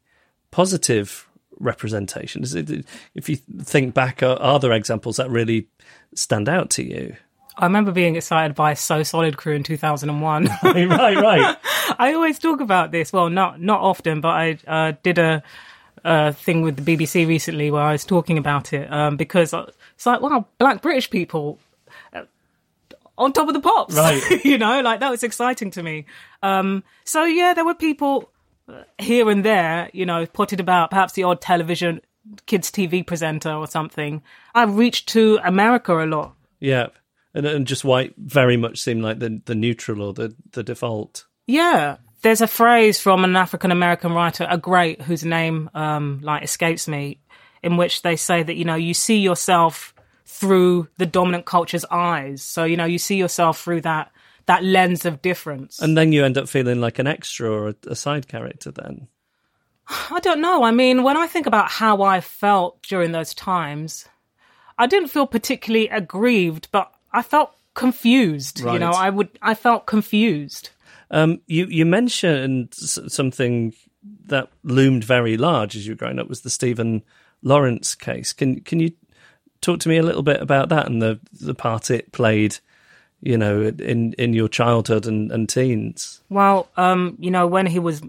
positive 0.50 1.28
representation? 1.58 2.42
Is 2.42 2.54
it, 2.54 2.86
if 3.14 3.28
you 3.28 3.36
think 3.36 3.94
back, 3.94 4.22
are, 4.22 4.38
are 4.38 4.58
there 4.58 4.72
examples 4.72 5.16
that 5.16 5.30
really 5.30 5.68
stand 6.14 6.48
out 6.48 6.70
to 6.70 6.84
you? 6.84 7.16
I 7.58 7.64
remember 7.64 7.90
being 7.90 8.16
excited 8.16 8.54
by 8.54 8.74
So 8.74 9.02
Solid 9.02 9.36
Crew 9.38 9.54
in 9.54 9.62
two 9.62 9.78
thousand 9.78 10.10
and 10.10 10.20
one. 10.20 10.44
right, 10.62 11.16
right. 11.16 11.56
I 11.98 12.12
always 12.12 12.38
talk 12.38 12.60
about 12.60 12.90
this. 12.90 13.12
Well, 13.12 13.30
not 13.30 13.60
not 13.60 13.80
often, 13.80 14.20
but 14.20 14.28
I 14.28 14.58
uh, 14.66 14.92
did 15.02 15.18
a, 15.18 15.42
a 16.04 16.34
thing 16.34 16.60
with 16.60 16.76
the 16.76 16.96
BBC 16.96 17.26
recently 17.26 17.70
where 17.70 17.82
I 17.82 17.92
was 17.92 18.04
talking 18.04 18.36
about 18.36 18.74
it 18.74 18.92
um, 18.92 19.16
because 19.16 19.54
it's 19.54 20.04
like, 20.04 20.20
wow, 20.20 20.46
black 20.58 20.82
British 20.82 21.08
people 21.08 21.58
uh, 21.58 21.65
on 23.18 23.32
top 23.32 23.48
of 23.48 23.54
the 23.54 23.60
pops, 23.60 23.94
Right. 23.94 24.22
you 24.44 24.58
know, 24.58 24.80
like 24.80 25.00
that 25.00 25.10
was 25.10 25.22
exciting 25.22 25.70
to 25.72 25.82
me. 25.82 26.06
Um, 26.42 26.84
so 27.04 27.24
yeah, 27.24 27.54
there 27.54 27.64
were 27.64 27.74
people 27.74 28.30
here 28.98 29.30
and 29.30 29.44
there, 29.44 29.90
you 29.92 30.06
know, 30.06 30.26
potted 30.26 30.60
about, 30.60 30.90
perhaps 30.90 31.12
the 31.14 31.22
odd 31.22 31.40
television 31.40 32.00
kids 32.46 32.70
TV 32.70 33.06
presenter 33.06 33.52
or 33.52 33.66
something. 33.66 34.22
I 34.54 34.64
reached 34.64 35.08
to 35.10 35.38
America 35.44 36.02
a 36.02 36.06
lot. 36.06 36.34
Yeah. 36.60 36.88
And, 37.34 37.46
and 37.46 37.66
just 37.66 37.84
white 37.84 38.14
very 38.16 38.56
much 38.56 38.80
seemed 38.80 39.02
like 39.02 39.18
the, 39.18 39.40
the 39.44 39.54
neutral 39.54 40.02
or 40.02 40.12
the, 40.12 40.34
the 40.52 40.62
default. 40.62 41.26
Yeah. 41.46 41.98
There's 42.22 42.40
a 42.40 42.46
phrase 42.48 42.98
from 42.98 43.24
an 43.24 43.36
African 43.36 43.70
American 43.70 44.12
writer, 44.12 44.46
a 44.48 44.58
great, 44.58 45.02
whose 45.02 45.24
name 45.24 45.70
um, 45.74 46.20
like 46.22 46.42
escapes 46.42 46.88
me, 46.88 47.20
in 47.62 47.76
which 47.76 48.02
they 48.02 48.16
say 48.16 48.42
that 48.42 48.56
you 48.56 48.64
know 48.64 48.74
you 48.74 48.94
see 48.94 49.18
yourself 49.18 49.94
through 50.26 50.88
the 50.98 51.06
dominant 51.06 51.46
culture's 51.46 51.84
eyes. 51.90 52.42
So 52.42 52.64
you 52.64 52.76
know 52.76 52.84
you 52.84 52.98
see 52.98 53.16
yourself 53.16 53.60
through 53.60 53.82
that 53.82 54.12
that 54.46 54.62
lens 54.62 55.04
of 55.04 55.22
difference. 55.22 55.80
And 55.80 55.96
then 55.96 56.12
you 56.12 56.24
end 56.24 56.38
up 56.38 56.48
feeling 56.48 56.80
like 56.80 56.98
an 56.98 57.06
extra 57.06 57.50
or 57.50 57.68
a, 57.68 57.74
a 57.88 57.96
side 57.96 58.28
character 58.28 58.70
then. 58.70 59.08
I 59.88 60.18
don't 60.20 60.40
know. 60.40 60.64
I 60.64 60.70
mean, 60.72 61.02
when 61.02 61.16
I 61.16 61.26
think 61.26 61.46
about 61.46 61.70
how 61.70 62.02
I 62.02 62.20
felt 62.20 62.82
during 62.82 63.12
those 63.12 63.34
times, 63.34 64.06
I 64.78 64.86
didn't 64.86 65.08
feel 65.08 65.26
particularly 65.26 65.88
aggrieved, 65.88 66.68
but 66.72 66.92
I 67.12 67.22
felt 67.22 67.56
confused. 67.74 68.60
You 68.60 68.78
know, 68.78 68.90
I 68.90 69.10
would 69.10 69.38
I 69.42 69.54
felt 69.54 69.86
confused. 69.86 70.70
Um, 71.10 71.40
you 71.46 71.66
you 71.66 71.86
mentioned 71.86 72.74
s- 72.80 72.98
something 73.08 73.74
that 74.26 74.48
loomed 74.64 75.04
very 75.04 75.36
large 75.36 75.76
as 75.76 75.86
you 75.86 75.92
were 75.92 75.98
growing 75.98 76.18
up 76.18 76.28
was 76.28 76.40
the 76.40 76.50
Stephen 76.50 77.02
Lawrence 77.42 77.94
case. 77.94 78.32
Can 78.32 78.60
can 78.60 78.80
you 78.80 78.90
talk 79.66 79.80
to 79.80 79.88
me 79.88 79.96
a 79.96 80.02
little 80.02 80.22
bit 80.22 80.40
about 80.40 80.68
that 80.70 80.86
and 80.86 81.02
the 81.02 81.18
the 81.32 81.54
part 81.54 81.90
it 81.90 82.12
played, 82.12 82.58
you 83.20 83.36
know, 83.36 83.62
in 83.62 84.14
in 84.14 84.32
your 84.32 84.48
childhood 84.48 85.06
and, 85.06 85.32
and 85.32 85.48
teens? 85.48 86.22
Well, 86.30 86.68
um, 86.76 87.16
you 87.18 87.30
know, 87.30 87.46
when 87.46 87.66
he 87.66 87.78
was 87.78 88.02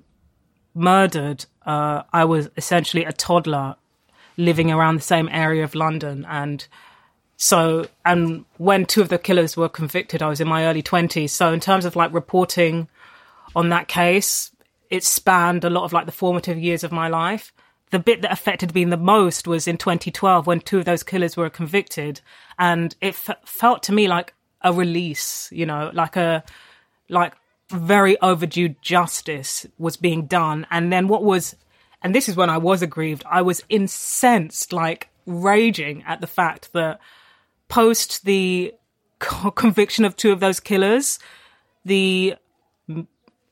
murdered, 0.74 1.46
uh, 1.66 2.04
I 2.14 2.26
was 2.26 2.50
essentially 2.56 3.04
a 3.04 3.12
toddler 3.12 3.76
living 4.38 4.72
around 4.72 4.96
the 4.96 5.02
same 5.02 5.28
area 5.30 5.64
of 5.64 5.74
London. 5.74 6.26
And 6.30 6.66
so, 7.36 7.88
and 8.06 8.46
when 8.58 8.86
two 8.86 9.02
of 9.02 9.10
the 9.10 9.18
killers 9.18 9.58
were 9.58 9.70
convicted, 9.70 10.22
I 10.22 10.30
was 10.30 10.40
in 10.40 10.48
my 10.48 10.66
early 10.66 10.84
20s. 10.84 11.32
So, 11.32 11.52
in 11.52 11.60
terms 11.60 11.86
of 11.86 11.96
like 11.96 12.14
reporting 12.14 12.88
on 13.56 13.70
that 13.70 13.88
case, 13.88 14.52
it 14.90 15.04
spanned 15.04 15.64
a 15.64 15.70
lot 15.70 15.84
of 15.84 15.94
like 15.94 16.06
the 16.06 16.12
formative 16.12 16.60
years 16.60 16.84
of 16.84 16.92
my 16.92 17.08
life. 17.08 17.52
The 17.90 18.00
bit 18.00 18.22
that 18.22 18.32
affected 18.32 18.76
me 18.76 18.84
the 18.86 18.98
most 18.98 19.48
was 19.48 19.68
in 19.68 19.78
2012 19.78 20.46
when 20.46 20.60
two 20.60 20.80
of 20.80 20.86
those 20.86 21.04
killers 21.04 21.38
were 21.38 21.50
convicted. 21.50 22.22
And 22.60 22.96
it 23.02 23.16
f- 23.16 23.38
felt 23.46 23.84
to 23.84 23.94
me 23.94 24.08
like 24.08 24.34
a 24.62 24.74
release, 24.74 25.50
you 25.52 25.66
know, 25.66 25.92
like 25.94 26.16
a, 26.16 26.44
like 27.10 27.34
very 27.70 28.20
overdue 28.22 28.76
justice 28.82 29.66
was 29.78 29.98
being 29.98 30.26
done. 30.26 30.68
And 30.70 30.92
then 30.92 31.08
what 31.08 31.24
was, 31.24 31.56
and 32.02 32.14
this 32.14 32.28
is 32.28 32.36
when 32.36 32.50
I 32.50 32.58
was 32.58 32.82
aggrieved, 32.82 33.24
I 33.30 33.42
was 33.42 33.64
incensed, 33.70 34.74
like 34.74 35.10
raging 35.26 36.04
at 36.08 36.22
the 36.22 36.28
fact 36.28 36.74
that 36.74 37.00
post 37.68 38.26
the 38.26 38.74
co- 39.20 39.52
conviction 39.64 40.06
of 40.06 40.16
two 40.16 40.32
of 40.32 40.40
those 40.40 40.60
killers, 40.60 41.20
the 41.86 42.36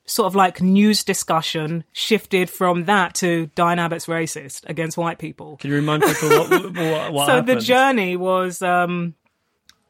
sort 0.05 0.27
of 0.27 0.35
like 0.35 0.61
news 0.61 1.03
discussion 1.03 1.83
shifted 1.91 2.49
from 2.49 2.85
that 2.85 3.15
to 3.15 3.47
Diane 3.55 3.79
Abbott's 3.79 4.05
racist 4.05 4.67
against 4.69 4.97
white 4.97 5.17
people. 5.17 5.57
Can 5.57 5.71
you 5.71 5.75
remind 5.77 6.03
people 6.03 6.29
what 6.29 6.49
what, 6.51 7.13
what 7.13 7.25
so 7.27 7.35
happened? 7.35 7.47
the 7.47 7.61
journey 7.61 8.15
was 8.15 8.61
um 8.61 9.15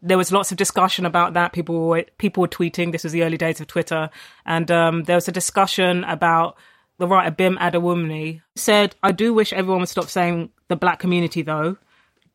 there 0.02 0.18
was 0.18 0.32
lots 0.32 0.52
of 0.52 0.58
discussion 0.58 1.06
about 1.06 1.34
that. 1.34 1.52
People 1.52 1.88
were 1.88 2.06
people 2.18 2.42
were 2.42 2.48
tweeting. 2.48 2.92
This 2.92 3.04
was 3.04 3.14
the 3.14 3.24
early 3.24 3.38
days 3.38 3.60
of 3.60 3.68
twitter. 3.68 4.10
And 4.46 4.70
um 4.72 5.04
there 5.04 5.16
was 5.18 5.28
a 5.28 5.34
discussion 5.34 6.04
about 6.06 6.58
the 6.98 7.08
writer 7.08 7.32
Bim 7.32 7.58
Adewunmi 7.58 8.42
said 8.56 8.96
i 9.04 9.12
do 9.12 9.34
wish 9.34 9.52
everyone 9.54 9.82
would 9.82 9.90
stop 9.90 10.10
saying 10.10 10.50
the 10.68 10.76
black 10.76 11.00
community 11.00 11.42
though 11.42 11.78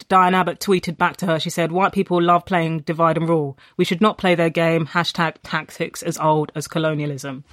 Diane 0.08 0.34
Abbott 0.34 0.60
tweeted 0.60 0.96
back 0.96 1.16
to 1.18 1.26
her. 1.26 1.38
She 1.38 1.50
said, 1.50 1.72
"White 1.72 1.92
people 1.92 2.20
love 2.20 2.44
playing 2.44 2.80
divide 2.80 3.16
and 3.16 3.28
rule. 3.28 3.58
We 3.76 3.84
should 3.84 4.00
not 4.00 4.18
play 4.18 4.34
their 4.34 4.50
game. 4.50 4.86
Hashtag 4.86 5.36
tactics 5.42 6.02
as 6.02 6.18
old 6.18 6.52
as 6.54 6.68
colonialism." 6.68 7.44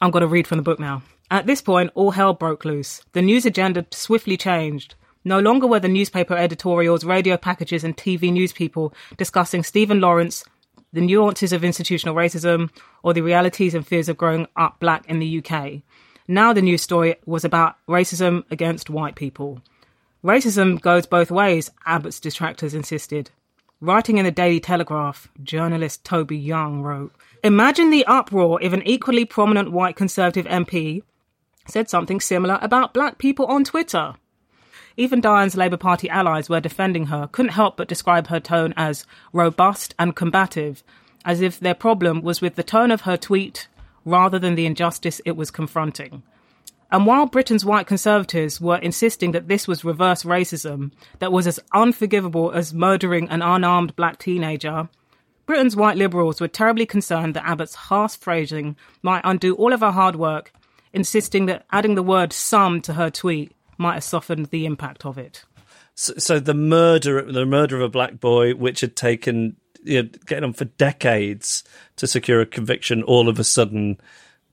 I'm 0.00 0.10
going 0.10 0.22
to 0.22 0.28
read 0.28 0.46
from 0.46 0.58
the 0.58 0.62
book 0.62 0.78
now. 0.78 1.02
At 1.30 1.46
this 1.46 1.60
point, 1.60 1.90
all 1.94 2.12
hell 2.12 2.32
broke 2.32 2.64
loose. 2.64 3.02
The 3.12 3.22
news 3.22 3.44
agenda 3.44 3.84
swiftly 3.90 4.36
changed. 4.36 4.94
No 5.24 5.40
longer 5.40 5.66
were 5.66 5.80
the 5.80 5.88
newspaper 5.88 6.34
editorials, 6.34 7.04
radio 7.04 7.36
packages, 7.36 7.84
and 7.84 7.96
TV 7.96 8.32
news 8.32 8.52
people 8.52 8.94
discussing 9.16 9.62
Stephen 9.62 10.00
Lawrence, 10.00 10.44
the 10.92 11.00
nuances 11.00 11.52
of 11.52 11.64
institutional 11.64 12.14
racism, 12.14 12.70
or 13.02 13.12
the 13.12 13.20
realities 13.20 13.74
and 13.74 13.86
fears 13.86 14.08
of 14.08 14.16
growing 14.16 14.46
up 14.56 14.78
black 14.80 15.04
in 15.06 15.18
the 15.18 15.38
UK. 15.38 15.82
Now 16.26 16.52
the 16.52 16.62
news 16.62 16.82
story 16.82 17.16
was 17.26 17.44
about 17.44 17.76
racism 17.88 18.44
against 18.50 18.88
white 18.88 19.16
people. 19.16 19.60
Racism 20.24 20.80
goes 20.80 21.06
both 21.06 21.30
ways, 21.30 21.70
Abbott's 21.86 22.18
detractors 22.18 22.74
insisted. 22.74 23.30
Writing 23.80 24.18
in 24.18 24.24
the 24.24 24.32
Daily 24.32 24.58
Telegraph, 24.58 25.28
journalist 25.44 26.04
Toby 26.04 26.36
Young 26.36 26.82
wrote 26.82 27.12
Imagine 27.44 27.90
the 27.90 28.04
uproar 28.04 28.60
if 28.60 28.72
an 28.72 28.82
equally 28.82 29.24
prominent 29.24 29.70
white 29.70 29.94
conservative 29.94 30.46
MP 30.46 31.02
said 31.68 31.88
something 31.88 32.20
similar 32.20 32.58
about 32.60 32.92
black 32.92 33.18
people 33.18 33.46
on 33.46 33.62
Twitter. 33.62 34.14
Even 34.96 35.20
Diane's 35.20 35.56
Labour 35.56 35.76
Party 35.76 36.10
allies 36.10 36.48
were 36.48 36.58
defending 36.58 37.06
her, 37.06 37.28
couldn't 37.30 37.52
help 37.52 37.76
but 37.76 37.86
describe 37.86 38.26
her 38.26 38.40
tone 38.40 38.74
as 38.76 39.06
robust 39.32 39.94
and 40.00 40.16
combative, 40.16 40.82
as 41.24 41.40
if 41.40 41.60
their 41.60 41.74
problem 41.74 42.22
was 42.22 42.40
with 42.40 42.56
the 42.56 42.64
tone 42.64 42.90
of 42.90 43.02
her 43.02 43.16
tweet 43.16 43.68
rather 44.04 44.40
than 44.40 44.56
the 44.56 44.66
injustice 44.66 45.20
it 45.24 45.36
was 45.36 45.52
confronting. 45.52 46.24
And 46.90 47.06
while 47.06 47.26
Britain's 47.26 47.64
white 47.64 47.86
conservatives 47.86 48.60
were 48.60 48.78
insisting 48.78 49.32
that 49.32 49.48
this 49.48 49.68
was 49.68 49.84
reverse 49.84 50.22
racism 50.22 50.92
that 51.18 51.32
was 51.32 51.46
as 51.46 51.60
unforgivable 51.74 52.50
as 52.52 52.72
murdering 52.72 53.28
an 53.28 53.42
unarmed 53.42 53.94
black 53.94 54.18
teenager, 54.18 54.88
Britain's 55.44 55.76
white 55.76 55.96
liberals 55.96 56.40
were 56.40 56.48
terribly 56.48 56.86
concerned 56.86 57.34
that 57.34 57.46
Abbott's 57.46 57.74
harsh 57.74 58.16
phrasing 58.16 58.76
might 59.02 59.22
undo 59.24 59.54
all 59.54 59.72
of 59.72 59.80
her 59.80 59.90
hard 59.90 60.16
work, 60.16 60.52
insisting 60.92 61.46
that 61.46 61.66
adding 61.72 61.94
the 61.94 62.02
word 62.02 62.32
some 62.32 62.80
to 62.82 62.94
her 62.94 63.10
tweet 63.10 63.52
might 63.76 63.94
have 63.94 64.04
softened 64.04 64.46
the 64.46 64.66
impact 64.66 65.04
of 65.04 65.18
it. 65.18 65.44
So, 65.94 66.14
so 66.16 66.38
the 66.38 66.54
murder, 66.54 67.30
the 67.30 67.46
murder 67.46 67.76
of 67.76 67.82
a 67.82 67.88
black 67.88 68.20
boy, 68.20 68.54
which 68.54 68.80
had 68.80 68.96
taken 68.96 69.56
you 69.82 70.02
know, 70.02 70.08
getting 70.26 70.44
on 70.44 70.52
for 70.52 70.64
decades 70.64 71.64
to 71.96 72.06
secure 72.06 72.40
a 72.40 72.46
conviction, 72.46 73.02
all 73.02 73.28
of 73.28 73.38
a 73.38 73.44
sudden 73.44 73.98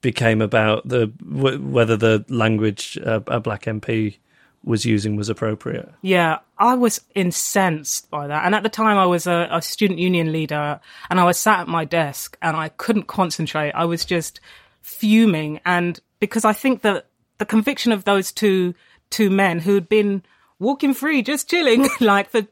became 0.05 0.39
about 0.39 0.87
the 0.87 1.07
w- 1.07 1.59
whether 1.59 1.97
the 1.97 2.23
language 2.29 2.95
a 3.03 3.39
black 3.39 3.63
MP 3.63 4.17
was 4.63 4.85
using 4.85 5.15
was 5.15 5.29
appropriate. 5.29 5.91
Yeah, 6.03 6.37
I 6.59 6.75
was 6.75 7.01
incensed 7.15 8.11
by 8.11 8.27
that. 8.27 8.45
And 8.45 8.53
at 8.53 8.61
the 8.61 8.69
time, 8.69 8.99
I 8.99 9.07
was 9.07 9.25
a, 9.25 9.47
a, 9.49 9.63
student 9.63 9.99
union 9.99 10.31
leader 10.31 10.79
and 11.09 11.19
I 11.19 11.23
was 11.23 11.39
sat 11.39 11.61
at 11.61 11.67
my 11.67 11.85
desk 11.85 12.37
and 12.39 12.55
I 12.55 12.69
couldn't 12.69 13.07
concentrate. 13.07 13.71
I 13.71 13.85
was 13.85 14.05
just 14.05 14.39
fuming. 14.83 15.59
And 15.65 15.99
because 16.19 16.45
I 16.45 16.53
think 16.53 16.83
that 16.83 17.07
the 17.39 17.45
conviction 17.47 17.91
of 17.91 18.03
those 18.03 18.31
two, 18.31 18.75
two 19.09 19.31
men 19.31 19.57
who'd 19.57 19.89
been 19.89 20.21
walking 20.59 20.93
free, 20.93 21.23
just 21.23 21.49
chilling 21.49 21.89
like 21.99 22.29
for 22.29 22.45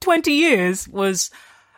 20 0.00 0.32
years 0.32 0.86
was 0.86 1.30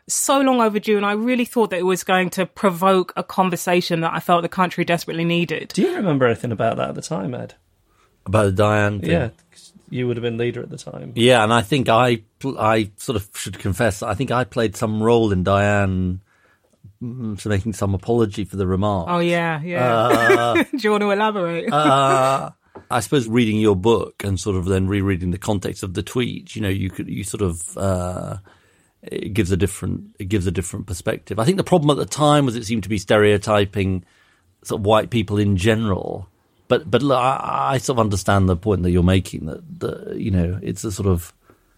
so 0.09 0.41
long 0.41 0.61
overdue, 0.61 0.97
and 0.97 1.07
I 1.07 1.13
really 1.13 1.45
thought 1.45 1.71
that 1.71 1.79
it 1.79 1.85
was 1.85 2.05
going 2.05 2.31
to 2.31 2.47
provoke 2.47 3.13
a 3.17 3.25
conversation 3.25 4.01
that 4.01 4.13
I 4.13 4.21
felt 4.21 4.43
the 4.43 4.49
country 4.49 4.85
desperately 4.85 5.25
needed. 5.25 5.73
Do 5.75 5.83
you 5.83 5.97
remember 5.97 6.27
anything 6.27 6.53
about 6.53 6.77
that 6.77 6.91
at 6.91 6.95
the 6.95 7.03
time, 7.03 7.35
Ed? 7.35 7.55
About 8.25 8.45
the 8.45 8.53
Diane 8.53 9.01
thing? 9.01 9.11
Yeah, 9.11 9.31
you 9.91 10.07
would 10.07 10.17
have 10.17 10.23
been 10.23 10.37
leader 10.37 10.63
at 10.63 10.71
the 10.71 10.79
time. 10.79 11.13
Yeah, 11.15 11.43
and 11.43 11.53
I 11.53 11.63
think 11.63 11.89
I, 11.89 12.23
I 12.45 12.91
sort 12.97 13.17
of 13.17 13.29
should 13.35 13.59
confess, 13.59 14.03
I 14.03 14.15
think 14.15 14.31
I 14.31 14.45
played 14.45 14.77
some 14.77 15.03
role 15.03 15.33
in 15.33 15.45
Diane 15.45 16.21
mm, 17.03 17.41
so 17.41 17.49
making 17.49 17.73
some 17.73 17.95
apology 17.95 18.45
for 18.45 18.57
the 18.57 18.67
remark. 18.67 19.09
Oh 19.09 19.19
yeah, 19.19 19.61
yeah. 19.63 19.95
Uh, 19.95 20.55
Do 20.71 20.79
you 20.79 20.91
want 20.91 21.03
to 21.03 21.11
elaborate? 21.11 21.73
uh, 21.73 22.51
I 22.91 23.01
suppose 23.01 23.29
reading 23.29 23.59
your 23.59 23.77
book 23.77 24.23
and 24.25 24.39
sort 24.39 24.57
of 24.57 24.67
then 24.67 24.87
rereading 24.87 25.31
the 25.31 25.39
context 25.39 25.83
of 25.83 25.95
the 25.95 26.03
tweet, 26.03 26.55
you 26.55 26.63
know, 26.63 26.69
you 26.69 26.91
could 26.91 27.09
you 27.09 27.25
sort 27.25 27.43
of 27.43 27.77
uh, 27.77 28.37
it 29.11 29.35
gives 29.35 29.51
a 29.53 29.57
different 29.57 30.15
it 30.19 30.27
gives 30.27 30.47
a 30.47 30.51
different 30.51 30.87
perspective. 30.87 31.39
I 31.39 31.45
think 31.45 31.57
the 31.57 31.65
problem 31.65 31.91
at 31.91 31.97
the 31.97 32.11
time 32.11 32.47
was 32.47 32.57
it 32.57 32.65
seemed 32.65 32.83
to 32.85 32.89
be 32.89 32.99
stereotyping 32.99 34.05
sort 34.63 34.81
of 34.81 34.87
white 34.87 35.11
people 35.11 35.39
in 35.39 35.57
general. 35.57 36.29
But 36.69 36.91
but 36.91 37.03
look, 37.03 37.19
I, 37.19 37.73
I 37.73 37.79
sort 37.79 37.97
of 37.97 38.01
understand 38.01 38.49
the 38.49 38.57
point 38.57 38.83
that 38.83 38.91
you're 38.91 39.03
making 39.03 39.47
that 39.47 39.81
the 39.81 40.17
you 40.17 40.31
know 40.31 40.59
it's 40.63 40.85
a 40.85 40.93
sort 40.93 41.09
of 41.09 41.33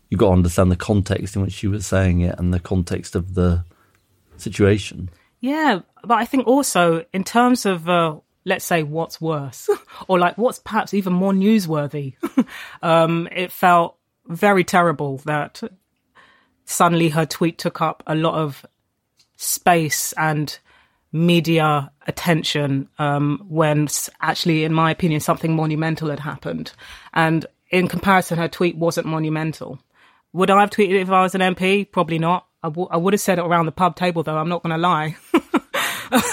you've 0.09 0.19
got 0.19 0.29
to 0.29 0.33
understand 0.33 0.71
the 0.71 0.77
context 0.77 1.37
in 1.37 1.43
which 1.43 1.53
she 1.53 1.67
was 1.67 1.87
saying 1.87 2.21
it 2.21 2.39
and 2.39 2.53
the 2.53 2.61
context 2.61 3.15
of 3.15 3.35
the 3.35 3.65
situation. 4.37 5.11
Yeah, 5.41 5.81
but 6.03 6.19
I 6.19 6.25
think 6.25 6.47
also 6.47 7.05
in 7.13 7.25
terms 7.25 7.67
of 7.67 7.89
uh, 7.89 8.17
let's 8.45 8.65
say 8.65 8.83
what's 8.83 9.21
worse 9.21 9.69
or 10.09 10.19
like 10.19 10.39
what's 10.39 10.59
perhaps 10.59 10.95
even 10.95 11.13
more 11.13 11.33
newsworthy, 11.33 12.15
um, 12.83 13.29
it 13.31 13.53
felt 13.53 13.97
very 14.27 14.65
terrible 14.65 15.19
that 15.19 15.63
suddenly 16.69 17.09
her 17.09 17.25
tweet 17.25 17.59
took 17.59 17.81
up 17.81 18.03
a 18.07 18.15
lot 18.15 18.35
of 18.35 18.65
space 19.37 20.13
and 20.13 20.59
media 21.13 21.91
attention 22.07 22.89
um, 22.99 23.43
when 23.49 23.89
actually, 24.21 24.65
in 24.65 24.75
my 24.75 24.91
opinion, 24.91 25.21
something 25.21 25.57
monumental 25.57 26.11
had 26.11 26.21
happened. 26.21 26.73
And 27.15 27.47
in 27.71 27.89
comparison, 27.89 28.39
her 28.39 28.49
tweet 28.49 28.77
wasn't 28.77 29.07
monumental. 29.07 29.79
Would 30.35 30.51
I 30.51 30.61
have 30.61 30.71
tweeted 30.71 31.01
if 31.01 31.11
I 31.11 31.23
was 31.23 31.35
an 31.35 31.41
MP? 31.41 31.91
Probably 31.91 32.19
not. 32.19 32.47
I, 32.63 32.69
w- 32.69 32.89
I 32.91 32.99
would 32.99 33.15
have 33.15 33.21
said 33.21 33.39
it 33.39 33.47
around 33.47 33.67
the 33.67 33.73
pub 33.73 33.97
table, 33.97 34.23
though. 34.23 34.37
I'm 34.37 34.51
not 34.51 34.63
going 34.63 34.73
to 34.73 34.79
lie. 34.79 35.17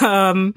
um, 0.06 0.54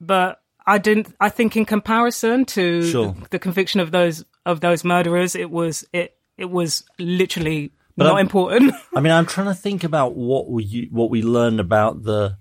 but 0.00 0.40
I 0.66 0.78
didn't. 0.78 1.14
I 1.20 1.28
think 1.28 1.56
in 1.56 1.64
comparison 1.64 2.46
to 2.46 2.82
sure. 2.82 3.12
the, 3.12 3.28
the, 3.30 3.38
conviction 3.38 3.80
of 3.80 3.92
those 3.92 4.24
of 4.44 4.60
those 4.60 4.84
murderers, 4.84 5.36
it 5.36 5.50
was 5.50 5.84
it 5.92 6.16
it 6.36 6.50
was 6.50 6.84
literally 6.98 7.72
but 7.98 8.04
not 8.04 8.14
I'm, 8.14 8.26
important. 8.26 8.74
I 8.94 9.00
mean, 9.00 9.12
I'm 9.12 9.26
trying 9.26 9.48
to 9.48 9.54
think 9.54 9.82
about 9.82 10.14
what 10.14 10.48
we 10.48 10.88
what 10.92 11.10
we 11.10 11.22
learned 11.22 11.58
about 11.58 12.04
the 12.04 12.36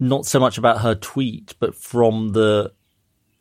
not 0.00 0.26
so 0.26 0.40
much 0.40 0.58
about 0.58 0.80
her 0.80 0.96
tweet, 0.96 1.54
but 1.60 1.76
from 1.76 2.30
the 2.32 2.72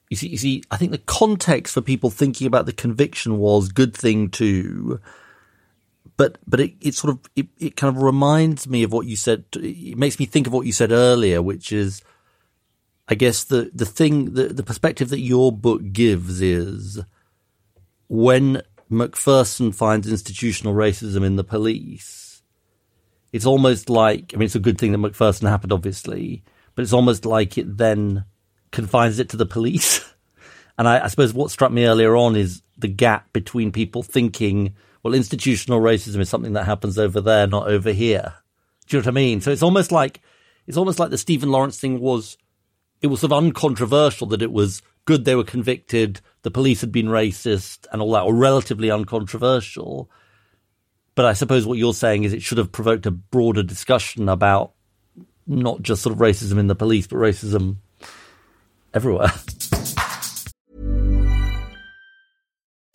you 0.09 0.15
see, 0.15 0.27
you 0.27 0.37
see, 0.37 0.63
I 0.71 0.77
think 0.77 0.91
the 0.91 0.99
context 0.99 1.73
for 1.73 1.81
people 1.81 2.09
thinking 2.09 2.47
about 2.47 2.65
the 2.65 2.71
conviction 2.71 3.39
was 3.39 3.69
good 3.69 3.95
thing 3.95 4.29
too. 4.29 5.01
But 6.15 6.37
but 6.47 6.59
it, 6.59 6.75
it 6.79 6.93
sort 6.93 7.13
of 7.13 7.19
it, 7.35 7.47
it 7.57 7.75
kind 7.75 7.95
of 7.95 8.01
reminds 8.01 8.67
me 8.67 8.83
of 8.83 8.93
what 8.93 9.07
you 9.07 9.15
said. 9.15 9.45
It 9.53 9.97
makes 9.97 10.19
me 10.19 10.25
think 10.25 10.47
of 10.47 10.53
what 10.53 10.65
you 10.65 10.71
said 10.71 10.91
earlier, 10.91 11.41
which 11.41 11.71
is, 11.71 12.03
I 13.07 13.15
guess 13.15 13.43
the 13.43 13.71
the 13.73 13.85
thing 13.85 14.33
the 14.33 14.45
the 14.49 14.63
perspective 14.63 15.09
that 15.09 15.19
your 15.19 15.51
book 15.51 15.81
gives 15.91 16.41
is 16.41 16.99
when 18.07 18.61
Macpherson 18.89 19.71
finds 19.71 20.07
institutional 20.07 20.73
racism 20.73 21.25
in 21.25 21.35
the 21.35 21.43
police, 21.43 22.27
it's 23.33 23.45
almost 23.45 23.89
like, 23.89 24.33
I 24.33 24.37
mean, 24.37 24.45
it's 24.45 24.55
a 24.55 24.59
good 24.59 24.77
thing 24.77 24.91
that 24.93 24.97
Macpherson 24.99 25.47
happened, 25.47 25.73
obviously, 25.73 26.43
but 26.75 26.83
it's 26.83 26.93
almost 26.93 27.25
like 27.25 27.57
it 27.57 27.77
then 27.77 28.25
confines 28.71 29.19
it 29.19 29.29
to 29.29 29.37
the 29.37 29.45
police. 29.45 30.13
and 30.77 30.87
I, 30.87 31.05
I 31.05 31.07
suppose 31.07 31.33
what 31.33 31.51
struck 31.51 31.71
me 31.71 31.85
earlier 31.85 32.15
on 32.15 32.35
is 32.35 32.61
the 32.77 32.87
gap 32.87 33.31
between 33.33 33.71
people 33.71 34.03
thinking, 34.03 34.75
well, 35.03 35.13
institutional 35.13 35.81
racism 35.81 36.19
is 36.19 36.29
something 36.29 36.53
that 36.53 36.65
happens 36.65 36.97
over 36.97 37.19
there, 37.19 37.47
not 37.47 37.67
over 37.67 37.91
here. 37.91 38.33
Do 38.87 38.97
you 38.97 39.01
know 39.01 39.07
what 39.07 39.11
I 39.11 39.15
mean? 39.15 39.41
So 39.41 39.51
it's 39.51 39.63
almost 39.63 39.91
like, 39.91 40.21
it's 40.65 40.77
almost 40.77 40.99
like 40.99 41.09
the 41.09 41.17
Stephen 41.17 41.49
Lawrence 41.49 41.79
thing 41.79 41.99
was, 41.99 42.37
it 43.01 43.07
was 43.07 43.19
sort 43.19 43.33
of 43.33 43.37
uncontroversial 43.37 44.27
that 44.27 44.41
it 44.41 44.51
was 44.51 44.81
good 45.07 45.25
they 45.25 45.35
were 45.35 45.43
convicted, 45.43 46.21
the 46.43 46.51
police 46.51 46.81
had 46.81 46.91
been 46.91 47.07
racist 47.07 47.87
and 47.91 48.01
all 48.01 48.11
that, 48.11 48.23
or 48.23 48.35
relatively 48.35 48.91
uncontroversial. 48.91 50.11
But 51.15 51.25
I 51.25 51.33
suppose 51.33 51.65
what 51.65 51.79
you're 51.79 51.95
saying 51.95 52.25
is 52.25 52.33
it 52.33 52.43
should 52.43 52.59
have 52.59 52.71
provoked 52.71 53.07
a 53.07 53.11
broader 53.11 53.63
discussion 53.63 54.29
about 54.29 54.73
not 55.47 55.81
just 55.81 56.03
sort 56.03 56.13
of 56.13 56.19
racism 56.19 56.59
in 56.59 56.67
the 56.67 56.75
police, 56.75 57.07
but 57.07 57.15
racism 57.15 57.77
everywhere. 58.93 59.31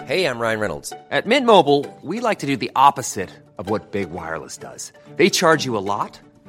Hey, 0.05 0.27
I'm 0.27 0.41
Ryan 0.41 0.59
Reynolds. 0.59 0.93
At 1.13 1.27
Mint 1.27 1.47
Mobile, 1.47 1.87
we 2.03 2.19
like 2.19 2.41
to 2.41 2.47
do 2.47 2.57
the 2.57 2.73
opposite 2.75 3.31
of 3.57 3.71
what 3.71 3.93
Big 3.93 4.11
Wireless 4.11 4.59
does. 4.59 4.93
They 5.15 5.31
charge 5.31 5.65
you 5.65 5.77
a 5.77 5.87
lot 5.95 6.21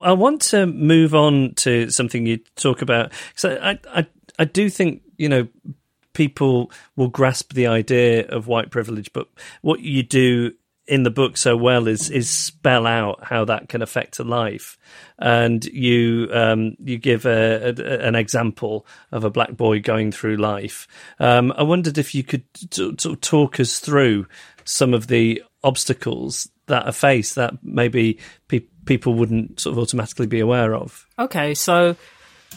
I 0.00 0.12
want 0.12 0.42
to 0.42 0.66
move 0.66 1.14
on 1.14 1.54
to 1.56 1.90
something 1.90 2.26
you 2.26 2.38
talk 2.56 2.82
about. 2.82 3.12
So 3.34 3.58
I, 3.60 3.78
I, 3.92 4.06
I 4.38 4.44
do 4.44 4.68
think 4.68 5.02
you 5.16 5.28
know 5.28 5.48
people 6.12 6.70
will 6.96 7.08
grasp 7.08 7.52
the 7.52 7.66
idea 7.66 8.26
of 8.28 8.46
white 8.46 8.70
privilege, 8.70 9.12
but 9.12 9.28
what 9.62 9.80
you 9.80 10.02
do 10.02 10.52
in 10.86 11.02
the 11.02 11.10
book 11.10 11.36
so 11.36 11.56
well 11.56 11.88
is 11.88 12.10
is 12.10 12.30
spell 12.30 12.86
out 12.86 13.24
how 13.24 13.44
that 13.44 13.68
can 13.68 13.82
affect 13.82 14.18
a 14.18 14.24
life, 14.24 14.78
and 15.18 15.64
you 15.64 16.28
um, 16.32 16.76
you 16.78 16.98
give 16.98 17.26
a, 17.26 17.74
a, 17.76 18.06
an 18.06 18.14
example 18.14 18.86
of 19.10 19.24
a 19.24 19.30
black 19.30 19.56
boy 19.56 19.80
going 19.80 20.12
through 20.12 20.36
life. 20.36 20.86
Um, 21.18 21.52
I 21.56 21.62
wondered 21.62 21.98
if 21.98 22.14
you 22.14 22.22
could 22.22 22.44
t- 22.70 22.94
talk 22.94 23.58
us 23.58 23.80
through 23.80 24.26
some 24.66 24.92
of 24.92 25.06
the 25.06 25.42
obstacles 25.64 26.48
that 26.66 26.86
are 26.86 26.92
faced 26.92 27.36
that 27.36 27.54
maybe 27.62 28.18
pe- 28.48 28.60
people 28.84 29.14
wouldn't 29.14 29.60
sort 29.60 29.72
of 29.72 29.78
automatically 29.78 30.26
be 30.26 30.40
aware 30.40 30.74
of. 30.74 31.06
Okay, 31.18 31.54
so 31.54 31.96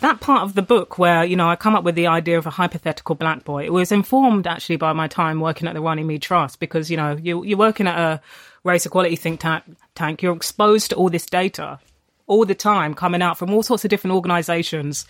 that 0.02 0.20
part 0.20 0.44
of 0.44 0.56
the 0.56 0.62
book 0.62 0.98
where 0.98 1.24
you 1.24 1.36
know 1.36 1.48
I 1.48 1.56
come 1.56 1.76
up 1.76 1.84
with 1.84 1.96
the 1.96 2.08
idea 2.08 2.38
of 2.38 2.46
a 2.46 2.52
hypothetical 2.52 3.16
black 3.16 3.44
boy, 3.44 3.66
it 3.66 3.74
was 3.74 3.92
informed 3.92 4.48
actually 4.48 4.78
by 4.78 4.94
my 4.94 5.08
time 5.08 5.40
working 5.40 5.68
at 5.68 5.74
the 5.74 5.82
Runnymede 5.82 6.22
Trust 6.22 6.60
because 6.60 6.90
you 6.90 6.98
know 6.98 7.16
you, 7.16 7.44
you're 7.44 7.58
working 7.58 7.88
at 7.88 7.98
a 7.98 8.22
race 8.64 8.86
equality 8.86 9.16
think 9.16 9.40
tank, 9.40 9.64
tank, 9.96 10.22
you're 10.22 10.36
exposed 10.36 10.90
to 10.90 10.96
all 10.96 11.10
this 11.10 11.26
data 11.26 11.80
all 12.28 12.46
the 12.46 12.56
time 12.56 12.94
coming 12.94 13.22
out 13.22 13.38
from 13.38 13.52
all 13.52 13.64
sorts 13.64 13.84
of 13.84 13.90
different 13.90 14.16
organisations 14.16 15.06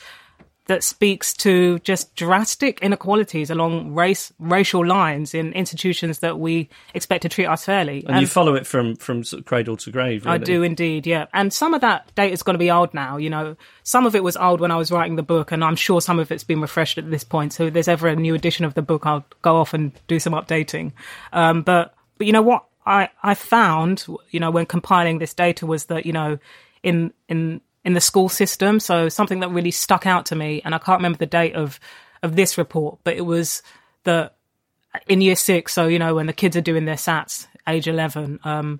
that 0.69 0.84
speaks 0.84 1.34
to 1.34 1.79
just 1.79 2.15
drastic 2.15 2.79
inequalities 2.82 3.49
along 3.49 3.95
race 3.95 4.32
racial 4.38 4.86
lines 4.86 5.34
in 5.34 5.51
institutions 5.53 6.19
that 6.19 6.38
we 6.38 6.69
expect 6.93 7.23
to 7.23 7.29
treat 7.29 7.47
us 7.47 7.65
fairly. 7.65 8.01
And, 8.01 8.12
and 8.12 8.21
you 8.21 8.27
follow 8.27 8.53
it 8.53 8.67
from 8.67 8.95
from 8.95 9.23
sort 9.23 9.39
of 9.39 9.47
cradle 9.47 9.77
to 9.77 9.89
grave. 9.89 10.25
Really. 10.25 10.36
I 10.36 10.38
do 10.38 10.62
indeed, 10.62 11.08
yeah. 11.08 11.25
And 11.34 11.51
some 11.51 11.73
of 11.73 11.82
that 11.82 12.13
data 12.13 12.32
is 12.32 12.43
going 12.43 12.53
to 12.53 12.60
be 12.60 12.69
old 12.69 12.93
now. 12.93 13.17
You 13.17 13.32
know, 13.32 13.58
some 13.82 14.05
of 14.05 14.13
it 14.13 14.23
was 14.23 14.38
old 14.38 14.62
when 14.62 14.69
I 14.69 14.75
was 14.75 14.91
writing 14.91 15.15
the 15.15 15.23
book, 15.23 15.51
and 15.51 15.63
I'm 15.63 15.75
sure 15.75 16.01
some 16.01 16.19
of 16.19 16.32
it's 16.32 16.43
been 16.43 16.62
refreshed 16.62 16.99
at 16.99 17.10
this 17.10 17.23
point. 17.23 17.53
So 17.53 17.65
if 17.65 17.73
there's 17.73 17.88
ever 17.88 18.08
a 18.08 18.15
new 18.15 18.36
edition 18.36 18.63
of 18.63 18.75
the 18.75 18.84
book, 18.84 19.08
I'll 19.08 19.25
go 19.41 19.55
off 19.55 19.73
and 19.73 19.91
do 20.08 20.19
some 20.19 20.34
updating. 20.34 20.91
Um, 21.34 21.63
but 21.63 21.95
but 22.19 22.27
you 22.27 22.34
know 22.34 22.43
what 22.43 22.65
I 22.86 23.10
I 23.23 23.34
found, 23.34 24.05
you 24.29 24.39
know, 24.39 24.51
when 24.51 24.67
compiling 24.67 25.17
this 25.17 25.34
data 25.34 25.65
was 25.65 25.86
that 25.86 26.05
you 26.05 26.13
know 26.13 26.38
in 26.84 27.12
in 27.27 27.62
in 27.85 27.93
the 27.93 28.01
school 28.01 28.29
system. 28.29 28.79
So 28.79 29.09
something 29.09 29.39
that 29.39 29.49
really 29.49 29.71
stuck 29.71 30.05
out 30.05 30.25
to 30.27 30.35
me, 30.35 30.61
and 30.63 30.75
I 30.75 30.77
can't 30.79 30.99
remember 30.99 31.17
the 31.17 31.25
date 31.25 31.55
of 31.55 31.79
of 32.21 32.35
this 32.35 32.57
report, 32.57 32.99
but 33.03 33.15
it 33.15 33.25
was 33.25 33.63
that 34.03 34.35
in 35.07 35.21
year 35.21 35.35
six, 35.35 35.73
so 35.73 35.87
you 35.87 35.99
know 35.99 36.15
when 36.15 36.27
the 36.27 36.33
kids 36.33 36.55
are 36.57 36.61
doing 36.61 36.85
their 36.85 36.95
SATs, 36.95 37.47
age 37.67 37.87
eleven, 37.87 38.39
um, 38.43 38.79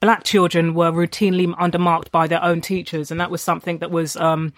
black 0.00 0.24
children 0.24 0.74
were 0.74 0.92
routinely 0.92 1.52
undermarked 1.56 2.10
by 2.10 2.26
their 2.26 2.42
own 2.42 2.60
teachers, 2.60 3.10
and 3.10 3.20
that 3.20 3.30
was 3.30 3.42
something 3.42 3.78
that 3.78 3.90
was 3.90 4.16
um, 4.16 4.52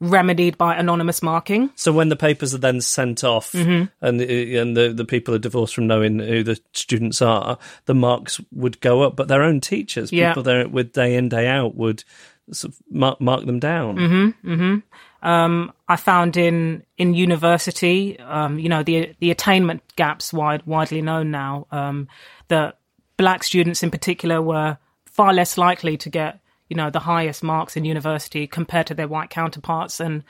remedied 0.00 0.56
by 0.58 0.76
anonymous 0.76 1.22
marking. 1.22 1.70
So 1.74 1.92
when 1.92 2.08
the 2.08 2.16
papers 2.16 2.54
are 2.54 2.58
then 2.58 2.80
sent 2.80 3.24
off, 3.24 3.52
mm-hmm. 3.52 3.86
and 4.00 4.20
and 4.20 4.76
the 4.76 4.92
the 4.92 5.04
people 5.04 5.34
are 5.34 5.38
divorced 5.38 5.74
from 5.74 5.86
knowing 5.86 6.18
who 6.18 6.42
the 6.42 6.58
students 6.72 7.20
are, 7.20 7.58
the 7.86 7.94
marks 7.94 8.40
would 8.52 8.80
go 8.80 9.02
up, 9.02 9.16
but 9.16 9.28
their 9.28 9.42
own 9.42 9.60
teachers, 9.60 10.12
Yeah. 10.12 10.30
people 10.30 10.42
there 10.42 10.68
with 10.68 10.92
day 10.92 11.16
in 11.16 11.28
day 11.28 11.48
out, 11.48 11.74
would 11.74 12.04
sort 12.52 12.74
of 12.74 12.80
mark, 12.90 13.20
mark 13.20 13.44
them 13.44 13.58
down. 13.58 13.96
Mm-hmm, 13.96 14.50
mm-hmm. 14.50 15.28
Um, 15.28 15.72
I 15.88 15.96
found 15.96 16.36
in 16.36 16.84
in 16.98 17.14
university, 17.14 18.18
um, 18.20 18.58
you 18.58 18.68
know, 18.68 18.82
the 18.82 19.14
the 19.20 19.30
attainment 19.30 19.82
gaps 19.96 20.32
wide 20.32 20.64
widely 20.66 21.02
known 21.02 21.30
now. 21.30 21.66
Um, 21.70 22.08
that 22.48 22.78
black 23.16 23.42
students 23.42 23.82
in 23.82 23.90
particular 23.90 24.40
were 24.40 24.78
far 25.06 25.32
less 25.32 25.56
likely 25.56 25.96
to 25.96 26.10
get, 26.10 26.40
you 26.68 26.76
know, 26.76 26.90
the 26.90 27.00
highest 27.00 27.42
marks 27.42 27.76
in 27.76 27.84
university 27.84 28.46
compared 28.46 28.86
to 28.88 28.94
their 28.94 29.08
white 29.08 29.30
counterparts. 29.30 30.00
And 30.00 30.22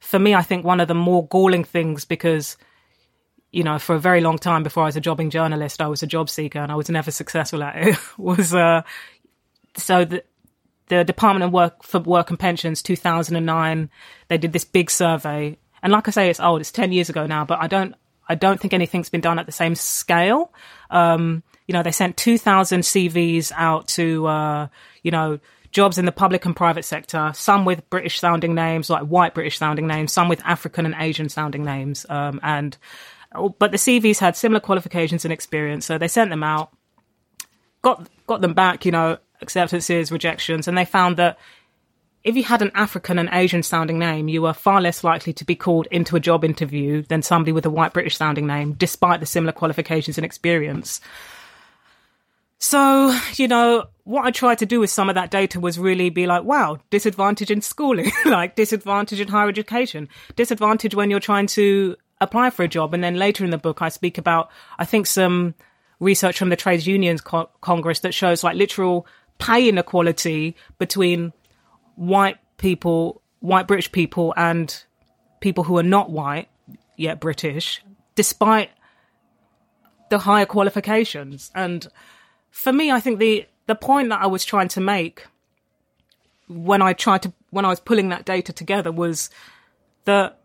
for 0.00 0.18
me, 0.18 0.34
I 0.34 0.42
think 0.42 0.64
one 0.64 0.80
of 0.80 0.88
the 0.88 0.94
more 0.94 1.26
galling 1.28 1.64
things 1.64 2.04
because 2.04 2.56
you 3.52 3.64
know, 3.64 3.78
for 3.78 3.96
a 3.96 3.98
very 3.98 4.20
long 4.20 4.38
time 4.38 4.62
before 4.62 4.84
I 4.84 4.86
was 4.86 4.96
a 4.96 5.00
jobbing 5.00 5.30
journalist, 5.30 5.82
I 5.82 5.88
was 5.88 6.02
a 6.02 6.06
job 6.06 6.30
seeker 6.30 6.60
and 6.60 6.70
I 6.70 6.76
was 6.76 6.88
never 6.88 7.10
successful 7.10 7.62
at 7.64 7.76
it. 7.76 7.98
was 8.18 8.54
uh, 8.54 8.82
so 9.76 10.04
the 10.04 10.24
the 10.90 11.04
Department 11.04 11.44
of 11.44 11.52
Work 11.52 11.82
for 11.82 12.00
Work 12.00 12.28
and 12.30 12.38
Pensions, 12.38 12.82
2009, 12.82 13.88
they 14.28 14.36
did 14.36 14.52
this 14.52 14.64
big 14.64 14.90
survey, 14.90 15.56
and 15.82 15.92
like 15.92 16.08
I 16.08 16.10
say, 16.10 16.28
it's 16.28 16.40
old, 16.40 16.60
it's 16.60 16.72
10 16.72 16.92
years 16.92 17.08
ago 17.08 17.26
now, 17.26 17.44
but 17.44 17.60
I 17.60 17.68
don't, 17.68 17.94
I 18.28 18.34
don't 18.34 18.60
think 18.60 18.74
anything's 18.74 19.08
been 19.08 19.20
done 19.20 19.38
at 19.38 19.46
the 19.46 19.52
same 19.52 19.74
scale. 19.74 20.52
Um, 20.90 21.42
you 21.66 21.72
know, 21.72 21.82
they 21.82 21.92
sent 21.92 22.16
2,000 22.16 22.80
CVs 22.80 23.52
out 23.54 23.88
to, 23.88 24.26
uh, 24.26 24.68
you 25.02 25.10
know, 25.10 25.38
jobs 25.70 25.98
in 25.98 26.04
the 26.04 26.12
public 26.12 26.44
and 26.44 26.54
private 26.54 26.84
sector, 26.84 27.30
some 27.34 27.64
with 27.64 27.88
British 27.88 28.18
sounding 28.18 28.54
names, 28.54 28.90
like 28.90 29.04
white 29.04 29.34
British 29.34 29.56
sounding 29.56 29.86
names, 29.86 30.12
some 30.12 30.28
with 30.28 30.44
African 30.44 30.84
and 30.84 30.96
Asian 30.98 31.28
sounding 31.28 31.64
names. 31.64 32.04
Um, 32.08 32.40
and, 32.42 32.76
but 33.32 33.70
the 33.70 33.78
CVs 33.78 34.18
had 34.18 34.36
similar 34.36 34.60
qualifications 34.60 35.24
and 35.24 35.32
experience. 35.32 35.86
So 35.86 35.96
they 35.96 36.08
sent 36.08 36.30
them 36.30 36.42
out, 36.42 36.72
got, 37.82 38.08
got 38.26 38.40
them 38.40 38.54
back, 38.54 38.84
you 38.84 38.92
know, 38.92 39.18
acceptances, 39.42 40.12
rejections, 40.12 40.68
and 40.68 40.76
they 40.76 40.84
found 40.84 41.16
that 41.16 41.38
if 42.22 42.36
you 42.36 42.44
had 42.44 42.60
an 42.60 42.70
African 42.74 43.18
and 43.18 43.30
Asian 43.32 43.62
sounding 43.62 43.98
name, 43.98 44.28
you 44.28 44.42
were 44.42 44.52
far 44.52 44.80
less 44.80 45.02
likely 45.02 45.32
to 45.32 45.44
be 45.44 45.56
called 45.56 45.88
into 45.90 46.16
a 46.16 46.20
job 46.20 46.44
interview 46.44 47.02
than 47.02 47.22
somebody 47.22 47.52
with 47.52 47.64
a 47.64 47.70
white 47.70 47.94
British 47.94 48.16
sounding 48.16 48.46
name, 48.46 48.74
despite 48.74 49.20
the 49.20 49.26
similar 49.26 49.52
qualifications 49.52 50.18
and 50.18 50.24
experience. 50.24 51.00
So, 52.58 53.18
you 53.36 53.48
know, 53.48 53.86
what 54.04 54.26
I 54.26 54.30
tried 54.32 54.58
to 54.58 54.66
do 54.66 54.80
with 54.80 54.90
some 54.90 55.08
of 55.08 55.14
that 55.14 55.30
data 55.30 55.58
was 55.58 55.78
really 55.78 56.10
be 56.10 56.26
like, 56.26 56.44
wow, 56.44 56.78
disadvantage 56.90 57.50
in 57.50 57.62
schooling, 57.62 58.12
like 58.26 58.54
disadvantage 58.54 59.18
in 59.18 59.28
higher 59.28 59.48
education, 59.48 60.10
disadvantage 60.36 60.94
when 60.94 61.10
you're 61.10 61.20
trying 61.20 61.46
to 61.48 61.96
apply 62.20 62.50
for 62.50 62.62
a 62.62 62.68
job. 62.68 62.92
And 62.92 63.02
then 63.02 63.16
later 63.16 63.44
in 63.44 63.50
the 63.50 63.56
book, 63.56 63.80
I 63.80 63.88
speak 63.88 64.18
about, 64.18 64.50
I 64.78 64.84
think, 64.84 65.06
some 65.06 65.54
research 66.00 66.38
from 66.38 66.50
the 66.50 66.56
Trades 66.56 66.86
Unions 66.86 67.22
Co- 67.22 67.48
Congress 67.62 68.00
that 68.00 68.12
shows 68.12 68.44
like 68.44 68.56
literal 68.56 69.06
pay 69.40 69.68
inequality 69.68 70.54
between 70.78 71.32
white 71.96 72.38
people, 72.58 73.22
white 73.40 73.66
British 73.66 73.90
people, 73.90 74.32
and 74.36 74.84
people 75.40 75.64
who 75.64 75.78
are 75.78 75.82
not 75.82 76.10
white 76.10 76.48
yet 76.96 77.18
British, 77.18 77.82
despite 78.14 78.70
the 80.10 80.18
higher 80.18 80.46
qualifications. 80.46 81.50
And 81.54 81.88
for 82.50 82.72
me, 82.72 82.92
I 82.92 83.00
think 83.00 83.18
the 83.18 83.46
the 83.66 83.74
point 83.74 84.10
that 84.10 84.20
I 84.20 84.26
was 84.26 84.44
trying 84.44 84.68
to 84.68 84.80
make 84.80 85.26
when 86.48 86.82
I 86.82 86.92
tried 86.92 87.22
to 87.22 87.32
when 87.50 87.64
I 87.64 87.68
was 87.68 87.80
pulling 87.80 88.08
that 88.10 88.24
data 88.24 88.52
together 88.52 88.92
was 88.92 89.30
that 90.04 90.38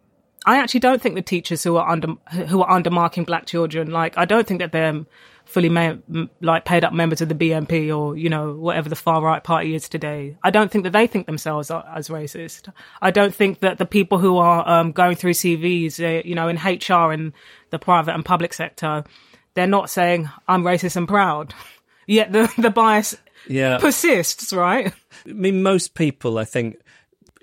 I 0.46 0.60
actually 0.60 0.82
don't 0.82 1.02
think 1.02 1.16
the 1.16 1.22
teachers 1.22 1.64
who 1.64 1.76
are 1.78 1.90
under 1.90 2.10
who 2.48 2.62
are 2.62 2.80
undermarking 2.80 3.26
black 3.26 3.48
children 3.48 3.90
like 3.92 4.18
I 4.18 4.26
don't 4.26 4.48
think 4.48 4.60
that 4.60 4.72
they're 4.72 5.06
fully 5.46 5.70
ma- 5.70 5.96
like 6.42 6.66
paid 6.66 6.84
up 6.84 6.92
members 6.94 7.22
of 7.22 7.30
the 7.30 7.36
BNP 7.36 7.96
or 7.96 8.18
you 8.18 8.30
know 8.30 8.54
whatever 8.54 8.90
the 8.90 8.96
far 8.96 9.22
right 9.22 9.44
party 9.44 9.76
is 9.76 9.88
today. 9.88 10.38
I 10.44 10.50
don't 10.52 10.72
think 10.72 10.84
that 10.84 10.94
they 10.94 11.08
think 11.08 11.26
themselves 11.26 11.72
as 11.72 12.10
racist. 12.10 12.72
I 13.02 13.12
don't 13.12 13.34
think 13.34 13.60
that 13.62 13.78
the 13.78 13.86
people 13.86 14.18
who 14.18 14.38
are 14.38 14.68
um, 14.68 14.92
going 14.92 15.16
through 15.16 15.34
CVs, 15.34 16.00
uh, 16.04 16.22
you 16.28 16.36
know, 16.36 16.48
in 16.48 16.58
HR 16.58 17.12
and 17.12 17.34
the 17.70 17.80
private 17.80 18.14
and 18.14 18.26
public 18.26 18.54
sector, 18.54 19.04
they're 19.54 19.68
not 19.68 19.90
saying 19.90 20.30
I'm 20.48 20.64
racist 20.64 20.96
and 20.96 21.08
proud. 21.08 21.54
Yet 22.08 22.32
the 22.32 22.52
the 22.58 22.70
bias 22.70 23.16
Yeah. 23.48 23.78
persists, 23.80 24.52
right? 24.54 24.94
I 25.28 25.32
mean, 25.34 25.64
most 25.64 25.96
people, 25.96 26.38
I 26.38 26.44
think, 26.46 26.78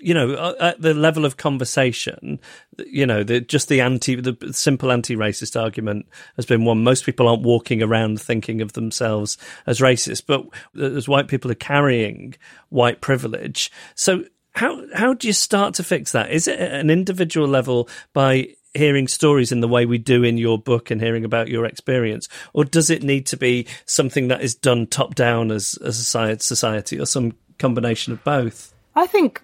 you 0.03 0.13
know, 0.13 0.33
uh, 0.33 0.55
at 0.59 0.81
the 0.81 0.93
level 0.93 1.25
of 1.25 1.37
conversation, 1.37 2.39
you 2.85 3.05
know, 3.05 3.23
the, 3.23 3.41
just 3.41 3.69
the 3.69 3.81
anti, 3.81 4.15
the 4.15 4.53
simple 4.53 4.91
anti-racist 4.91 5.59
argument 5.59 6.05
has 6.35 6.45
been 6.45 6.65
one. 6.65 6.83
Most 6.83 7.05
people 7.05 7.27
aren't 7.27 7.43
walking 7.43 7.81
around 7.81 8.21
thinking 8.21 8.61
of 8.61 8.73
themselves 8.73 9.37
as 9.65 9.79
racist, 9.79 10.23
but 10.27 10.45
as 10.81 11.07
white 11.07 11.27
people 11.27 11.49
are 11.51 11.55
carrying 11.55 12.35
white 12.69 13.01
privilege. 13.01 13.71
So 13.95 14.25
how 14.55 14.83
how 14.93 15.13
do 15.13 15.27
you 15.27 15.33
start 15.33 15.73
to 15.75 15.83
fix 15.83 16.11
that? 16.11 16.31
Is 16.31 16.47
it 16.47 16.59
at 16.59 16.73
an 16.73 16.89
individual 16.89 17.47
level 17.47 17.89
by 18.13 18.55
hearing 18.73 19.07
stories 19.07 19.51
in 19.51 19.61
the 19.61 19.67
way 19.67 19.85
we 19.85 19.97
do 19.97 20.23
in 20.23 20.37
your 20.37 20.57
book 20.57 20.89
and 20.91 21.01
hearing 21.01 21.25
about 21.25 21.47
your 21.47 21.65
experience, 21.65 22.27
or 22.53 22.65
does 22.65 22.89
it 22.89 23.03
need 23.03 23.25
to 23.27 23.37
be 23.37 23.67
something 23.85 24.27
that 24.27 24.41
is 24.41 24.55
done 24.55 24.87
top 24.87 25.15
down 25.15 25.51
as 25.51 25.77
as 25.83 25.99
a 25.99 26.39
society, 26.39 26.99
or 26.99 27.05
some 27.05 27.33
combination 27.59 28.13
of 28.13 28.23
both? 28.23 28.73
I 28.95 29.07
think, 29.07 29.43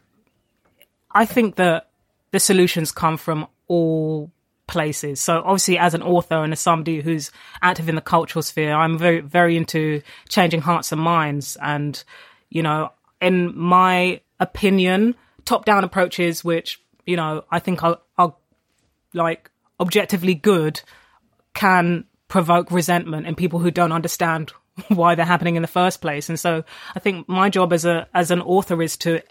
I 1.19 1.25
think 1.25 1.57
that 1.57 1.89
the 2.31 2.39
solutions 2.39 2.93
come 2.93 3.17
from 3.17 3.47
all 3.67 4.31
places. 4.67 5.19
So 5.19 5.41
obviously, 5.43 5.77
as 5.77 5.93
an 5.93 6.01
author 6.01 6.41
and 6.41 6.53
as 6.53 6.61
somebody 6.61 7.01
who's 7.01 7.29
active 7.61 7.89
in 7.89 7.95
the 7.95 8.01
cultural 8.01 8.41
sphere, 8.41 8.73
I'm 8.73 8.97
very 8.97 9.19
very 9.19 9.57
into 9.57 10.01
changing 10.29 10.61
hearts 10.61 10.93
and 10.93 11.01
minds, 11.01 11.57
and 11.61 12.01
you 12.49 12.63
know, 12.63 12.93
in 13.19 13.57
my 13.57 14.21
opinion, 14.39 15.13
top 15.43 15.65
down 15.65 15.83
approaches, 15.83 16.45
which, 16.45 16.81
you 17.05 17.17
know, 17.17 17.43
I 17.51 17.59
think 17.59 17.83
are, 17.83 17.99
are 18.17 18.33
like 19.13 19.51
objectively 19.77 20.35
good, 20.35 20.79
can 21.53 22.05
provoke 22.29 22.71
resentment 22.71 23.27
in 23.27 23.35
people 23.35 23.59
who 23.59 23.71
don't 23.71 23.91
understand 23.91 24.53
why 24.87 25.15
they're 25.15 25.25
happening 25.25 25.57
in 25.57 25.63
the 25.63 25.67
first 25.67 25.99
place. 25.99 26.29
And 26.29 26.39
so 26.39 26.63
I 26.95 26.99
think 26.99 27.27
my 27.27 27.49
job 27.49 27.73
as 27.73 27.83
a, 27.83 28.07
as 28.13 28.31
an 28.31 28.39
author 28.39 28.81
is 28.81 28.95
to 28.97 29.21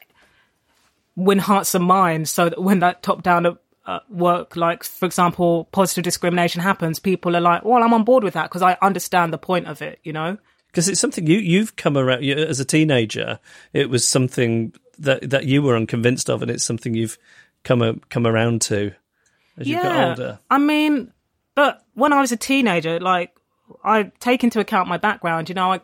win 1.18 1.38
hearts 1.38 1.74
and 1.74 1.85
minds 1.85 2.31
so 2.31 2.48
that 2.48 2.62
when 2.62 2.78
that 2.78 3.02
top 3.02 3.22
down 3.22 3.59
uh, 3.87 3.98
work, 4.09 4.54
like 4.54 4.85
for 4.85 5.04
example, 5.04 5.64
positive 5.72 6.04
discrimination 6.04 6.62
happens, 6.62 7.00
people 7.00 7.37
are 7.37 7.40
like, 7.40 7.64
well, 7.64 7.83
I'm 7.83 7.92
on 7.92 8.04
board 8.04 8.22
with 8.22 8.35
that 8.35 8.44
because 8.44 8.62
I 8.62 8.78
understand 8.81 9.33
the 9.33 9.38
point 9.38 9.66
of 9.66 9.83
it, 9.83 9.98
you 10.04 10.12
know? 10.12 10.38
Because 10.68 10.88
it's 10.88 11.00
something 11.00 11.26
you, 11.26 11.38
you've 11.38 11.74
come 11.74 11.96
around 11.96 12.22
you, 12.22 12.35
as 12.35 12.61
a 12.61 12.64
teenager. 12.64 13.40
It 13.72 13.90
was 13.90 14.07
something 14.07 14.72
that 14.98 15.28
that 15.31 15.46
you 15.46 15.62
were 15.62 15.74
unconvinced 15.76 16.31
of, 16.31 16.42
and 16.42 16.50
it's 16.50 16.64
something 16.64 16.94
you've 16.94 17.18
come 17.64 17.83
a, 17.83 17.94
come 18.11 18.26
around 18.26 18.62
to 18.62 18.92
as 19.57 19.66
yeah, 19.66 19.76
you 19.76 19.83
got 19.83 20.09
older. 20.11 20.38
I 20.50 20.59
mean, 20.59 21.12
but 21.54 21.85
when 21.94 22.12
I 22.12 22.20
was 22.20 22.31
a 22.31 22.37
teenager, 22.37 23.00
like 23.00 23.35
I 23.83 24.12
take 24.20 24.44
into 24.44 24.61
account 24.61 24.88
my 24.88 24.98
background. 24.98 25.48
You 25.48 25.57
know, 25.57 25.72
I 25.72 25.81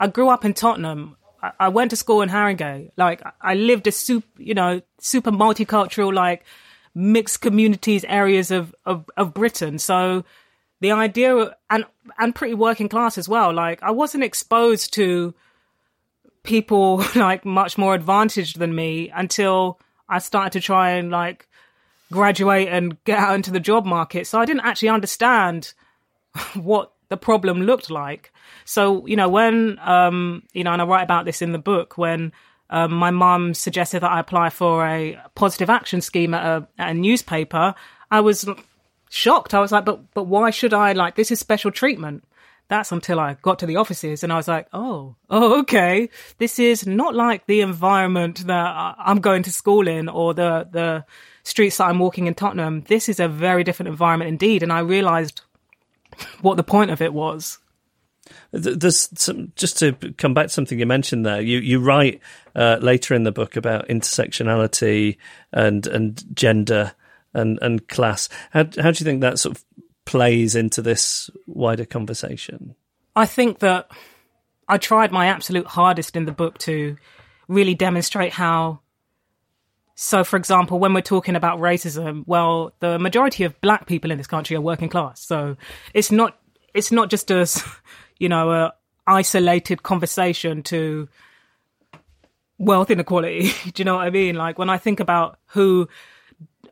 I 0.00 0.06
grew 0.06 0.28
up 0.28 0.44
in 0.44 0.54
Tottenham. 0.54 1.16
I, 1.42 1.68
went 1.68 1.90
to 1.90 1.96
school 1.96 2.22
in 2.22 2.28
Harringay. 2.28 2.90
Like 2.96 3.22
I 3.40 3.54
lived 3.54 3.86
a 3.86 3.92
super, 3.92 4.26
you 4.42 4.54
know, 4.54 4.82
super 4.98 5.30
multicultural, 5.30 6.12
like 6.12 6.44
mixed 6.94 7.40
communities 7.40 8.04
areas 8.08 8.50
of, 8.50 8.74
of, 8.84 9.08
of 9.16 9.34
Britain. 9.34 9.78
So 9.78 10.24
the 10.80 10.92
idea 10.92 11.56
and 11.70 11.84
and 12.18 12.34
pretty 12.34 12.54
working 12.54 12.88
class 12.88 13.18
as 13.18 13.28
well. 13.28 13.52
Like 13.52 13.82
I 13.82 13.90
wasn't 13.90 14.24
exposed 14.24 14.94
to 14.94 15.34
people 16.42 17.04
like 17.14 17.44
much 17.44 17.78
more 17.78 17.94
advantaged 17.94 18.58
than 18.58 18.74
me 18.74 19.10
until 19.10 19.80
I 20.08 20.18
started 20.18 20.52
to 20.52 20.60
try 20.60 20.90
and 20.90 21.10
like 21.10 21.48
graduate 22.12 22.68
and 22.68 23.02
get 23.04 23.18
out 23.18 23.34
into 23.34 23.50
the 23.50 23.60
job 23.60 23.84
market. 23.84 24.26
So 24.26 24.40
I 24.40 24.44
didn't 24.44 24.64
actually 24.64 24.88
understand 24.88 25.74
what 26.54 26.92
the 27.08 27.16
problem 27.16 27.62
looked 27.62 27.90
like. 27.90 28.32
So, 28.64 29.06
you 29.06 29.16
know, 29.16 29.28
when, 29.28 29.78
um, 29.80 30.42
you 30.52 30.64
know, 30.64 30.72
and 30.72 30.82
I 30.82 30.84
write 30.84 31.04
about 31.04 31.24
this 31.24 31.42
in 31.42 31.52
the 31.52 31.58
book, 31.58 31.96
when 31.96 32.32
um, 32.70 32.92
my 32.92 33.10
mum 33.10 33.54
suggested 33.54 34.00
that 34.00 34.10
I 34.10 34.20
apply 34.20 34.50
for 34.50 34.86
a 34.86 35.18
positive 35.34 35.70
action 35.70 36.00
scheme 36.00 36.34
at 36.34 36.44
a, 36.44 36.68
at 36.78 36.90
a 36.90 36.94
newspaper, 36.94 37.74
I 38.10 38.20
was 38.20 38.48
shocked. 39.10 39.54
I 39.54 39.60
was 39.60 39.72
like, 39.72 39.84
but, 39.84 40.12
but 40.12 40.24
why 40.24 40.50
should 40.50 40.74
I, 40.74 40.92
like, 40.92 41.14
this 41.14 41.30
is 41.30 41.40
special 41.40 41.70
treatment 41.70 42.24
that's 42.68 42.92
until 42.92 43.18
I 43.18 43.34
got 43.40 43.58
to 43.60 43.66
the 43.66 43.76
offices 43.76 44.22
and 44.22 44.32
I 44.32 44.36
was 44.36 44.46
like, 44.46 44.68
oh, 44.74 45.16
oh, 45.30 45.60
okay. 45.60 46.10
This 46.36 46.58
is 46.58 46.86
not 46.86 47.14
like 47.14 47.46
the 47.46 47.62
environment 47.62 48.46
that 48.46 48.94
I'm 48.98 49.20
going 49.20 49.42
to 49.44 49.52
school 49.52 49.88
in 49.88 50.08
or 50.08 50.34
the, 50.34 50.68
the 50.70 51.04
streets 51.44 51.78
that 51.78 51.84
I'm 51.84 51.98
walking 51.98 52.26
in 52.26 52.34
Tottenham. 52.34 52.82
This 52.82 53.08
is 53.08 53.20
a 53.20 53.28
very 53.28 53.64
different 53.64 53.88
environment 53.88 54.28
indeed. 54.28 54.62
And 54.62 54.70
I 54.70 54.80
realized 54.80 55.40
what 56.40 56.56
the 56.56 56.64
point 56.64 56.90
of 56.90 57.00
it 57.00 57.12
was. 57.12 57.58
There's 58.50 59.08
some, 59.18 59.52
just 59.56 59.78
to 59.78 59.92
come 60.18 60.34
back 60.34 60.46
to 60.46 60.52
something 60.52 60.78
you 60.78 60.86
mentioned 60.86 61.24
there. 61.24 61.40
You 61.40 61.58
you 61.58 61.80
write 61.80 62.20
uh, 62.54 62.78
later 62.80 63.14
in 63.14 63.24
the 63.24 63.32
book 63.32 63.56
about 63.56 63.88
intersectionality 63.88 65.16
and 65.52 65.86
and 65.86 66.22
gender 66.34 66.92
and 67.32 67.58
and 67.62 67.86
class. 67.88 68.28
How 68.50 68.64
how 68.64 68.90
do 68.90 68.98
you 68.98 69.04
think 69.04 69.20
that 69.22 69.38
sort 69.38 69.56
of 69.56 69.64
plays 70.04 70.54
into 70.54 70.82
this 70.82 71.30
wider 71.46 71.84
conversation? 71.84 72.74
I 73.16 73.26
think 73.26 73.60
that 73.60 73.90
I 74.68 74.78
tried 74.78 75.12
my 75.12 75.26
absolute 75.26 75.66
hardest 75.66 76.16
in 76.16 76.24
the 76.24 76.32
book 76.32 76.58
to 76.58 76.96
really 77.48 77.74
demonstrate 77.74 78.32
how. 78.32 78.80
So, 80.00 80.22
for 80.22 80.36
example, 80.36 80.78
when 80.78 80.94
we're 80.94 81.00
talking 81.00 81.34
about 81.34 81.58
racism, 81.58 82.22
well, 82.24 82.72
the 82.78 83.00
majority 83.00 83.42
of 83.42 83.60
black 83.60 83.86
people 83.86 84.12
in 84.12 84.18
this 84.18 84.28
country 84.28 84.56
are 84.56 84.60
working 84.60 84.88
class. 84.88 85.20
So 85.20 85.56
it's 85.92 86.12
not 86.12 86.38
it's 86.72 86.92
not 86.92 87.10
just 87.10 87.32
a 87.32 87.48
you 88.20 88.28
know 88.28 88.52
a 88.52 88.74
isolated 89.08 89.82
conversation 89.82 90.62
to 90.62 91.08
wealth 92.58 92.92
inequality. 92.92 93.50
Do 93.64 93.72
you 93.78 93.84
know 93.84 93.96
what 93.96 94.06
I 94.06 94.10
mean? 94.10 94.36
Like 94.36 94.56
when 94.56 94.70
I 94.70 94.78
think 94.78 95.00
about 95.00 95.40
who 95.46 95.88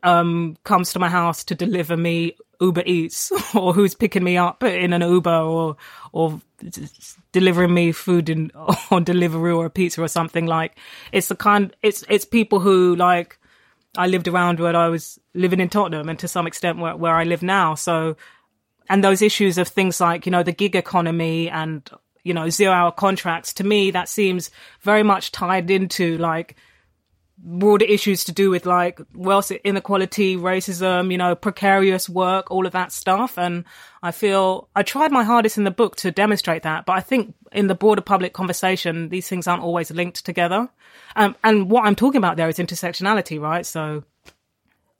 um, 0.03 0.55
comes 0.63 0.93
to 0.93 0.99
my 0.99 1.09
house 1.09 1.43
to 1.45 1.55
deliver 1.55 1.97
me 1.97 2.37
Uber 2.59 2.83
Eats 2.85 3.31
or 3.55 3.73
who's 3.73 3.95
picking 3.95 4.23
me 4.23 4.37
up 4.37 4.63
in 4.63 4.93
an 4.93 5.01
Uber 5.01 5.29
or 5.29 5.77
or 6.11 6.39
delivering 7.31 7.73
me 7.73 7.91
food 7.91 8.29
in 8.29 8.51
on 8.91 9.05
Deliveroo 9.05 9.57
or 9.57 9.65
a 9.65 9.69
pizza 9.69 10.01
or 10.01 10.07
something 10.07 10.45
like 10.45 10.77
it's 11.11 11.27
the 11.27 11.35
kind 11.35 11.75
it's 11.81 12.03
it's 12.09 12.25
people 12.25 12.59
who 12.59 12.95
like 12.95 13.39
I 13.97 14.07
lived 14.07 14.27
around 14.27 14.59
when 14.59 14.75
I 14.75 14.89
was 14.89 15.19
living 15.33 15.59
in 15.59 15.69
Tottenham 15.69 16.09
and 16.09 16.19
to 16.19 16.27
some 16.27 16.45
extent 16.45 16.77
where, 16.77 16.95
where 16.95 17.15
I 17.15 17.23
live 17.23 17.41
now. 17.41 17.75
So 17.75 18.15
and 18.89 19.03
those 19.03 19.21
issues 19.21 19.57
of 19.57 19.67
things 19.67 19.99
like 19.99 20.25
you 20.25 20.31
know 20.31 20.43
the 20.43 20.51
gig 20.51 20.75
economy 20.75 21.49
and 21.49 21.89
you 22.23 22.33
know 22.33 22.49
zero 22.49 22.73
hour 22.73 22.91
contracts 22.91 23.53
to 23.53 23.63
me 23.63 23.91
that 23.91 24.09
seems 24.09 24.49
very 24.81 25.03
much 25.03 25.31
tied 25.31 25.69
into 25.71 26.17
like 26.17 26.55
broader 27.37 27.85
issues 27.85 28.23
to 28.25 28.31
do 28.31 28.49
with 28.49 28.65
like 28.65 28.99
wealth 29.13 29.51
inequality, 29.51 30.35
racism, 30.35 31.11
you 31.11 31.17
know, 31.17 31.35
precarious 31.35 32.09
work, 32.09 32.49
all 32.49 32.65
of 32.65 32.73
that 32.73 32.91
stuff. 32.91 33.37
And 33.37 33.63
I 34.01 34.11
feel 34.11 34.69
I 34.75 34.83
tried 34.83 35.11
my 35.11 35.23
hardest 35.23 35.57
in 35.57 35.63
the 35.63 35.71
book 35.71 35.95
to 35.97 36.11
demonstrate 36.11 36.63
that, 36.63 36.85
but 36.85 36.93
I 36.93 37.01
think 37.01 37.35
in 37.51 37.67
the 37.67 37.75
broader 37.75 38.01
public 38.01 38.33
conversation, 38.33 39.09
these 39.09 39.27
things 39.27 39.47
aren't 39.47 39.63
always 39.63 39.91
linked 39.91 40.25
together. 40.25 40.67
Um, 41.15 41.35
and 41.43 41.69
what 41.69 41.85
I'm 41.85 41.95
talking 41.95 42.17
about 42.17 42.37
there 42.37 42.49
is 42.49 42.57
intersectionality, 42.57 43.39
right? 43.39 43.65
So 43.65 44.03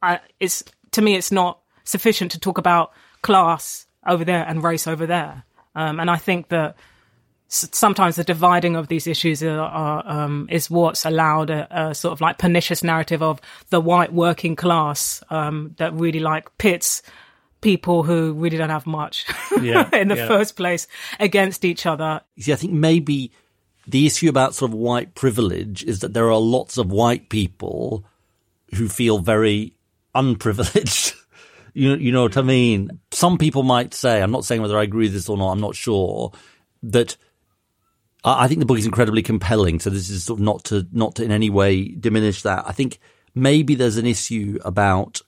I, 0.01 0.19
it's, 0.39 0.63
to 0.91 1.01
me, 1.01 1.15
it's 1.15 1.31
not 1.31 1.59
sufficient 1.83 2.31
to 2.31 2.39
talk 2.39 2.57
about 2.57 2.91
class 3.21 3.87
over 4.05 4.23
there 4.23 4.45
and 4.47 4.63
race 4.63 4.87
over 4.87 5.05
there. 5.05 5.43
Um, 5.75 5.99
and 5.99 6.09
I 6.09 6.17
think 6.17 6.49
that 6.49 6.75
sometimes 7.49 8.17
the 8.17 8.23
dividing 8.23 8.75
of 8.75 8.87
these 8.87 9.07
issues 9.07 9.41
are, 9.41 9.59
are, 9.59 10.03
um, 10.05 10.47
is 10.51 10.69
what's 10.69 11.05
allowed 11.05 11.49
a, 11.49 11.67
a, 11.89 11.95
sort 11.95 12.11
of 12.11 12.21
like 12.21 12.37
pernicious 12.37 12.83
narrative 12.83 13.21
of 13.21 13.39
the 13.69 13.79
white 13.79 14.13
working 14.13 14.55
class 14.55 15.23
um, 15.29 15.73
that 15.77 15.93
really 15.93 16.19
like 16.19 16.55
pits 16.57 17.01
people 17.61 18.03
who 18.03 18.33
really 18.33 18.57
don't 18.57 18.69
have 18.69 18.85
much 18.85 19.25
yeah, 19.61 19.89
in 19.93 20.09
the 20.09 20.15
yeah. 20.15 20.27
first 20.27 20.55
place 20.55 20.87
against 21.19 21.65
each 21.65 21.85
other. 21.85 22.21
See, 22.37 22.53
I 22.53 22.55
think 22.55 22.73
maybe 22.73 23.31
the 23.87 24.05
issue 24.05 24.29
about 24.29 24.53
sort 24.53 24.71
of 24.71 24.77
white 24.77 25.15
privilege 25.15 25.83
is 25.83 26.01
that 26.01 26.13
there 26.13 26.29
are 26.29 26.39
lots 26.39 26.77
of 26.77 26.91
white 26.91 27.29
people 27.29 28.05
who 28.75 28.89
feel 28.89 29.19
very 29.19 29.73
unprivileged. 30.13 31.13
you, 31.73 31.95
you 31.95 32.11
know 32.11 32.23
what 32.23 32.37
I 32.37 32.41
mean? 32.41 32.99
Some 33.11 33.37
people 33.37 33.63
might 33.63 33.93
say, 33.93 34.21
I'm 34.21 34.31
not 34.31 34.45
saying 34.45 34.61
whether 34.61 34.77
I 34.77 34.83
agree 34.83 35.05
with 35.05 35.13
this 35.13 35.29
or 35.29 35.37
not, 35.37 35.51
I'm 35.51 35.61
not 35.61 35.75
sure, 35.75 36.33
that 36.83 37.15
I 38.35 38.47
think 38.47 38.59
the 38.59 38.65
book 38.65 38.77
is 38.77 38.85
incredibly 38.85 39.21
compelling. 39.21 39.79
So 39.79 39.89
this 39.89 40.09
is 40.09 40.23
sort 40.23 40.39
of 40.39 40.43
not 40.43 40.63
to 40.65 40.87
not 40.91 41.15
to 41.15 41.23
in 41.23 41.31
any 41.31 41.49
way 41.49 41.87
diminish 41.87 42.41
that. 42.41 42.67
I 42.67 42.71
think 42.71 42.99
maybe 43.33 43.75
there's 43.75 43.97
an 43.97 44.05
issue 44.05 44.59
about 44.65 45.21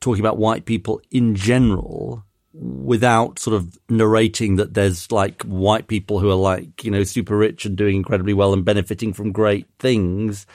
talking 0.00 0.20
about 0.20 0.38
white 0.38 0.64
people 0.64 1.00
in 1.10 1.34
general 1.34 2.24
without 2.54 3.38
sort 3.38 3.54
of 3.54 3.78
narrating 3.88 4.56
that 4.56 4.74
there's 4.74 5.12
like 5.12 5.42
white 5.42 5.86
people 5.88 6.18
who 6.18 6.30
are 6.30 6.34
like 6.34 6.84
you 6.84 6.90
know 6.90 7.04
super 7.04 7.36
rich 7.36 7.66
and 7.66 7.76
doing 7.76 7.96
incredibly 7.96 8.32
well 8.32 8.52
and 8.52 8.64
benefiting 8.64 9.12
from 9.12 9.32
great 9.32 9.66
things, 9.78 10.46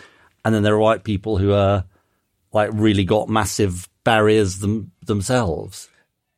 and 0.44 0.56
then 0.56 0.64
there 0.64 0.74
are 0.74 0.80
white 0.80 1.04
people 1.04 1.38
who 1.38 1.54
are 1.54 1.86
like 2.52 2.70
really 2.74 3.04
got 3.04 3.30
massive 3.30 3.88
barriers 4.04 4.60
them, 4.60 4.92
themselves 5.06 5.90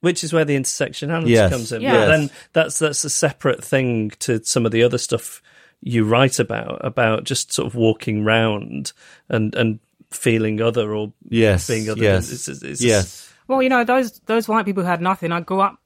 which 0.05 0.23
is 0.23 0.31
where 0.31 0.45
the 0.45 0.55
intersectionality 0.55 1.29
yes. 1.29 1.51
comes 1.51 1.71
in. 1.71 1.81
Yeah. 1.81 1.93
But 1.97 2.07
then 2.07 2.29
that's 2.53 2.79
that's 2.79 3.03
a 3.03 3.09
separate 3.09 3.63
thing 3.63 4.11
to 4.19 4.43
some 4.45 4.65
of 4.65 4.71
the 4.71 4.83
other 4.83 4.97
stuff 4.99 5.41
you 5.81 6.05
write 6.05 6.39
about 6.39 6.79
about 6.85 7.23
just 7.23 7.51
sort 7.51 7.65
of 7.67 7.73
walking 7.75 8.23
round 8.23 8.93
and 9.29 9.53
and 9.55 9.79
feeling 10.11 10.61
other 10.61 10.93
or 10.95 11.11
Yes, 11.27 11.67
being 11.67 11.89
other. 11.89 12.01
yes, 12.01 12.31
It's, 12.31 12.47
it's, 12.47 12.61
it's 12.63 12.81
yes. 12.83 13.33
Well, 13.47 13.61
you 13.61 13.69
know, 13.69 13.83
those 13.83 14.19
those 14.27 14.47
white 14.47 14.65
people 14.65 14.83
who 14.83 14.89
had 14.89 15.01
nothing. 15.01 15.31
I 15.31 15.41
grew 15.41 15.59
up 15.59 15.77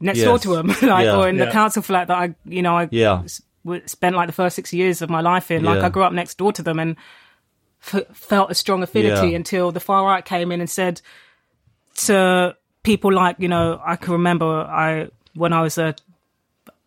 next 0.00 0.18
Yes. 0.18 0.26
door 0.26 0.38
to 0.38 0.48
them, 0.56 0.66
like, 0.82 1.04
Yeah. 1.04 1.16
or 1.16 1.28
in 1.28 1.36
the 1.36 1.46
council 1.50 1.82
flat 1.82 2.08
that 2.08 2.16
I, 2.16 2.34
you 2.44 2.62
know, 2.62 2.76
I 2.78 2.88
Yeah. 2.90 3.22
spent 3.86 4.16
like 4.16 4.26
the 4.26 4.32
first 4.32 4.56
six 4.56 4.72
years 4.72 5.02
of 5.02 5.10
my 5.10 5.20
life 5.20 5.50
in. 5.50 5.62
Like, 5.64 5.80
Yeah. 5.80 5.86
I 5.86 5.88
grew 5.90 6.02
up 6.02 6.12
next 6.12 6.38
door 6.38 6.52
to 6.52 6.62
them 6.62 6.78
and 6.78 6.96
f- 7.92 8.06
felt 8.12 8.50
a 8.50 8.54
strong 8.54 8.82
affinity 8.82 9.28
Yeah. 9.30 9.36
until 9.36 9.72
the 9.72 9.80
far 9.80 10.04
right 10.04 10.24
came 10.24 10.50
in 10.52 10.60
and 10.60 10.70
said 10.70 11.00
to 12.06 12.56
people 12.86 13.12
like, 13.12 13.36
you 13.40 13.48
know, 13.48 13.80
I 13.84 13.96
can 13.96 14.12
remember 14.12 14.46
I 14.46 15.08
when 15.34 15.52
I 15.52 15.60
was 15.60 15.76
a 15.76 15.94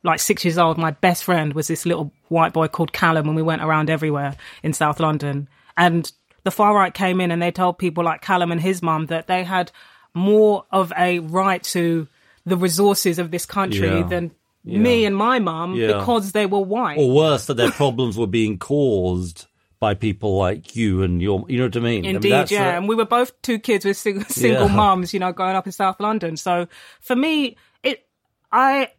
like 0.02 0.20
six 0.20 0.46
years 0.46 0.58
old, 0.58 0.78
my 0.78 0.92
best 0.92 1.26
friend 1.26 1.54
was 1.54 1.68
this 1.68 1.86
little 1.86 2.12
white 2.30 2.54
boy 2.54 2.68
called 2.70 2.94
Callum, 2.94 3.28
and 3.28 3.36
we 3.36 3.42
went 3.44 3.62
around 3.62 3.90
everywhere 3.90 4.36
in 4.64 4.72
South 4.74 5.00
London. 5.02 5.50
And 5.76 6.10
the 6.46 6.52
far 6.52 6.74
right 6.74 6.94
came 6.94 7.20
in 7.20 7.32
and 7.32 7.42
they 7.42 7.52
told 7.52 7.78
people 7.78 8.04
like 8.06 8.22
Callum 8.22 8.52
and 8.52 8.62
his 8.62 8.82
mum 8.82 9.08
that 9.08 9.28
they 9.28 9.44
had 9.44 9.72
more 10.14 10.66
of 10.72 10.94
a 10.98 11.20
right 11.20 11.62
to 11.64 12.08
the 12.46 12.56
resources 12.56 13.20
of 13.20 13.30
this 13.30 13.46
country 13.46 13.90
Yeah. 13.90 14.08
than 14.08 14.32
me 14.64 15.04
and 15.06 15.16
my 15.16 15.40
mum 15.40 15.76
Yeah. 15.76 16.00
because 16.00 16.32
they 16.32 16.46
were 16.46 16.60
white. 16.62 16.98
Or 16.98 17.12
worse, 17.14 17.46
that 17.48 17.56
their 17.56 17.72
problems 17.72 18.18
were 18.18 18.26
being 18.28 18.58
caused 18.58 19.48
by 19.80 19.94
people 19.94 20.38
like 20.38 20.76
you 20.76 21.04
and 21.04 21.22
your. 21.22 21.46
You 21.48 21.58
know 21.60 21.65
what 21.65 21.78
I 21.78 21.80
mean? 21.80 22.06
I 22.06 22.08
mean, 22.08 22.15
Indeed, 22.15 22.52
yeah. 22.52 22.74
a- 22.74 22.78
and 22.78 22.88
we 22.89 22.96
were 22.96 23.06
both 23.06 23.39
two 23.42 23.60
kids 23.60 23.86
with 23.86 23.98
single, 23.98 24.26
single 24.26 24.68
Yeah. 24.68 24.76
mums, 24.76 25.13
you 25.13 25.20
know, 25.20 25.32
growing 25.32 25.56
up 25.56 25.65
in 25.65 25.72
South 25.72 26.00
London. 26.00 26.36
So 26.38 26.68
for 27.02 27.15
me, 27.15 27.56
it, 27.84 28.06
I 28.52 28.92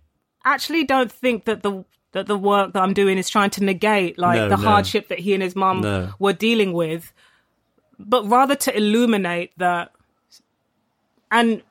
actually 0.45 0.85
don't 0.85 1.12
think 1.12 1.45
that 1.45 1.62
the 1.62 1.85
that 2.12 2.27
the 2.27 2.37
work 2.38 2.73
that 2.73 2.83
I'm 2.83 2.95
doing 2.95 3.19
is 3.19 3.29
trying 3.29 3.51
to 3.51 3.64
negate 3.64 4.19
like 4.19 4.37
No, 4.37 4.49
the 4.49 4.57
no. 4.57 4.62
hardship 4.69 5.09
that 5.09 5.19
he 5.21 5.35
and 5.35 5.43
his 5.43 5.55
mum 5.55 5.81
No. 5.83 6.11
were 6.19 6.33
dealing 6.33 6.73
with, 6.73 7.12
but 7.99 8.27
rather 8.29 8.57
to 8.57 8.77
illuminate 8.77 9.53
that. 9.59 9.93
And 11.31 11.62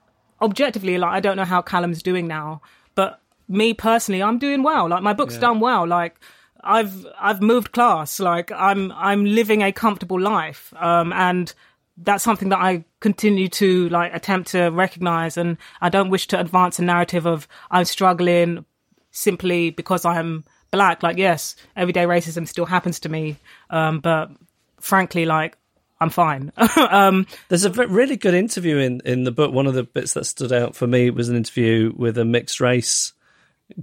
objectively, 0.41 0.97
like 0.97 1.11
I 1.11 1.19
don't 1.19 1.35
know 1.35 1.43
how 1.45 1.61
Callum's 1.61 2.01
doing 2.01 2.27
now, 2.27 2.61
but 2.95 3.19
me 3.47 3.73
personally, 3.73 4.23
I'm 4.23 4.37
doing 4.37 4.63
well. 4.63 4.87
Like 4.87 5.03
my 5.03 5.13
book's 5.13 5.37
done 5.37 5.59
well. 5.59 5.85
Like 5.85 6.15
I've 6.63 7.05
I've 7.19 7.41
moved 7.41 7.71
class. 7.71 8.19
Like 8.19 8.51
I'm 8.51 8.91
I'm 8.93 9.25
living 9.25 9.63
a 9.63 9.71
comfortable 9.71 10.19
life. 10.19 10.73
Um, 10.77 11.13
and 11.13 11.53
that's 11.97 12.23
something 12.23 12.49
that 12.49 12.59
I 12.59 12.85
continue 13.01 13.49
to 13.49 13.89
like 13.89 14.13
attempt 14.13 14.51
to 14.51 14.69
recognize. 14.69 15.37
And 15.37 15.57
I 15.81 15.89
don't 15.89 16.09
wish 16.09 16.27
to 16.27 16.39
advance 16.39 16.79
a 16.79 16.83
narrative 16.83 17.25
of 17.25 17.47
I'm 17.71 17.85
struggling 17.85 18.65
simply 19.11 19.71
because 19.71 20.05
I'm 20.05 20.43
black. 20.71 21.03
Like 21.03 21.17
yes, 21.17 21.55
everyday 21.75 22.03
racism 22.03 22.47
still 22.47 22.65
happens 22.65 22.99
to 23.01 23.09
me. 23.09 23.37
Um, 23.69 23.99
but 23.99 24.31
frankly, 24.79 25.25
like 25.25 25.57
I'm 26.01 26.09
fine. 26.09 26.51
um, 26.77 27.27
There's 27.49 27.65
a 27.65 27.71
really 27.71 28.15
good 28.15 28.33
interview 28.33 28.77
in, 28.77 29.01
in 29.03 29.25
the 29.25 29.31
book. 29.31 29.53
One 29.53 29.67
of 29.67 29.73
the 29.73 29.83
bits 29.83 30.13
that 30.13 30.25
stood 30.25 30.53
out 30.53 30.75
for 30.75 30.87
me 30.87 31.09
was 31.09 31.29
an 31.29 31.35
interview 31.35 31.93
with 31.95 32.17
a 32.17 32.25
mixed 32.25 32.61
race 32.61 33.13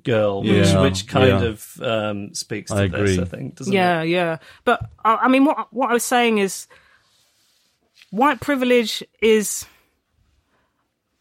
girl, 0.02 0.42
which, 0.42 0.50
Yeah, 0.68 0.80
which 0.82 1.06
kind 1.06 1.40
yeah. 1.40 1.42
of 1.42 1.80
um, 1.82 2.34
speaks 2.34 2.70
to 2.70 2.76
I 2.76 2.88
this, 2.88 3.00
agree. 3.00 3.20
I 3.20 3.24
think, 3.24 3.56
doesn't 3.56 3.72
yeah, 3.72 4.02
it? 4.02 4.08
yeah. 4.08 4.16
Yeah. 4.16 4.36
But 4.64 4.90
I, 5.04 5.16
I 5.16 5.28
mean, 5.28 5.44
what 5.44 5.72
what 5.72 5.90
I 5.90 5.92
was 5.92 6.04
saying 6.04 6.38
is, 6.38 6.66
white 8.10 8.40
privilege 8.40 9.02
is 9.20 9.66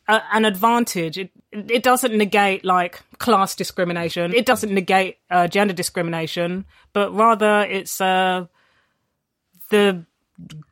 a, 0.07 0.21
an 0.33 0.45
advantage. 0.45 1.17
It 1.17 1.31
it 1.51 1.83
doesn't 1.83 2.15
negate 2.15 2.65
like 2.65 3.01
class 3.17 3.55
discrimination. 3.55 4.33
It 4.33 4.45
doesn't 4.45 4.73
negate 4.73 5.17
uh, 5.29 5.47
gender 5.47 5.73
discrimination, 5.73 6.65
but 6.93 7.13
rather 7.13 7.61
it's 7.61 8.01
uh, 8.01 8.47
the 9.69 10.05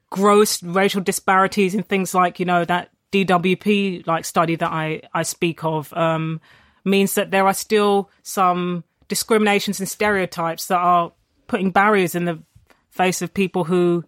gross 0.09 0.61
racial 0.61 1.01
disparities 1.01 1.73
in 1.73 1.83
things 1.83 2.13
like 2.13 2.39
you 2.39 2.45
know 2.45 2.65
that 2.65 2.89
DWP 3.11 4.05
like 4.07 4.25
study 4.25 4.55
that 4.55 4.71
I 4.71 5.01
I 5.13 5.23
speak 5.23 5.63
of 5.63 5.93
um, 5.93 6.41
means 6.83 7.15
that 7.15 7.31
there 7.31 7.45
are 7.47 7.53
still 7.53 8.09
some 8.23 8.83
discriminations 9.07 9.79
and 9.79 9.89
stereotypes 9.89 10.67
that 10.67 10.77
are 10.77 11.11
putting 11.47 11.71
barriers 11.71 12.15
in 12.15 12.25
the 12.25 12.41
face 12.89 13.21
of 13.21 13.33
people 13.33 13.63
who 13.63 14.03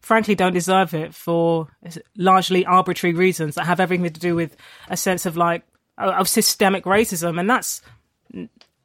frankly 0.00 0.34
don't 0.34 0.52
deserve 0.52 0.94
it 0.94 1.14
for 1.14 1.68
largely 2.16 2.64
arbitrary 2.64 3.14
reasons 3.14 3.56
that 3.56 3.66
have 3.66 3.80
everything 3.80 4.04
to 4.04 4.20
do 4.20 4.34
with 4.34 4.56
a 4.88 4.96
sense 4.96 5.26
of 5.26 5.36
like 5.36 5.64
of 5.98 6.28
systemic 6.28 6.84
racism 6.84 7.38
and 7.38 7.50
that's 7.50 7.82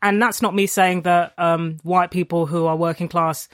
and 0.01 0.21
that's 0.21 0.41
not 0.41 0.55
me 0.55 0.65
saying 0.65 1.03
that 1.03 1.33
um, 1.37 1.77
white 1.83 2.11
people 2.11 2.45
who 2.45 2.65
are 2.65 2.75
working 2.75 3.07
class 3.07 3.47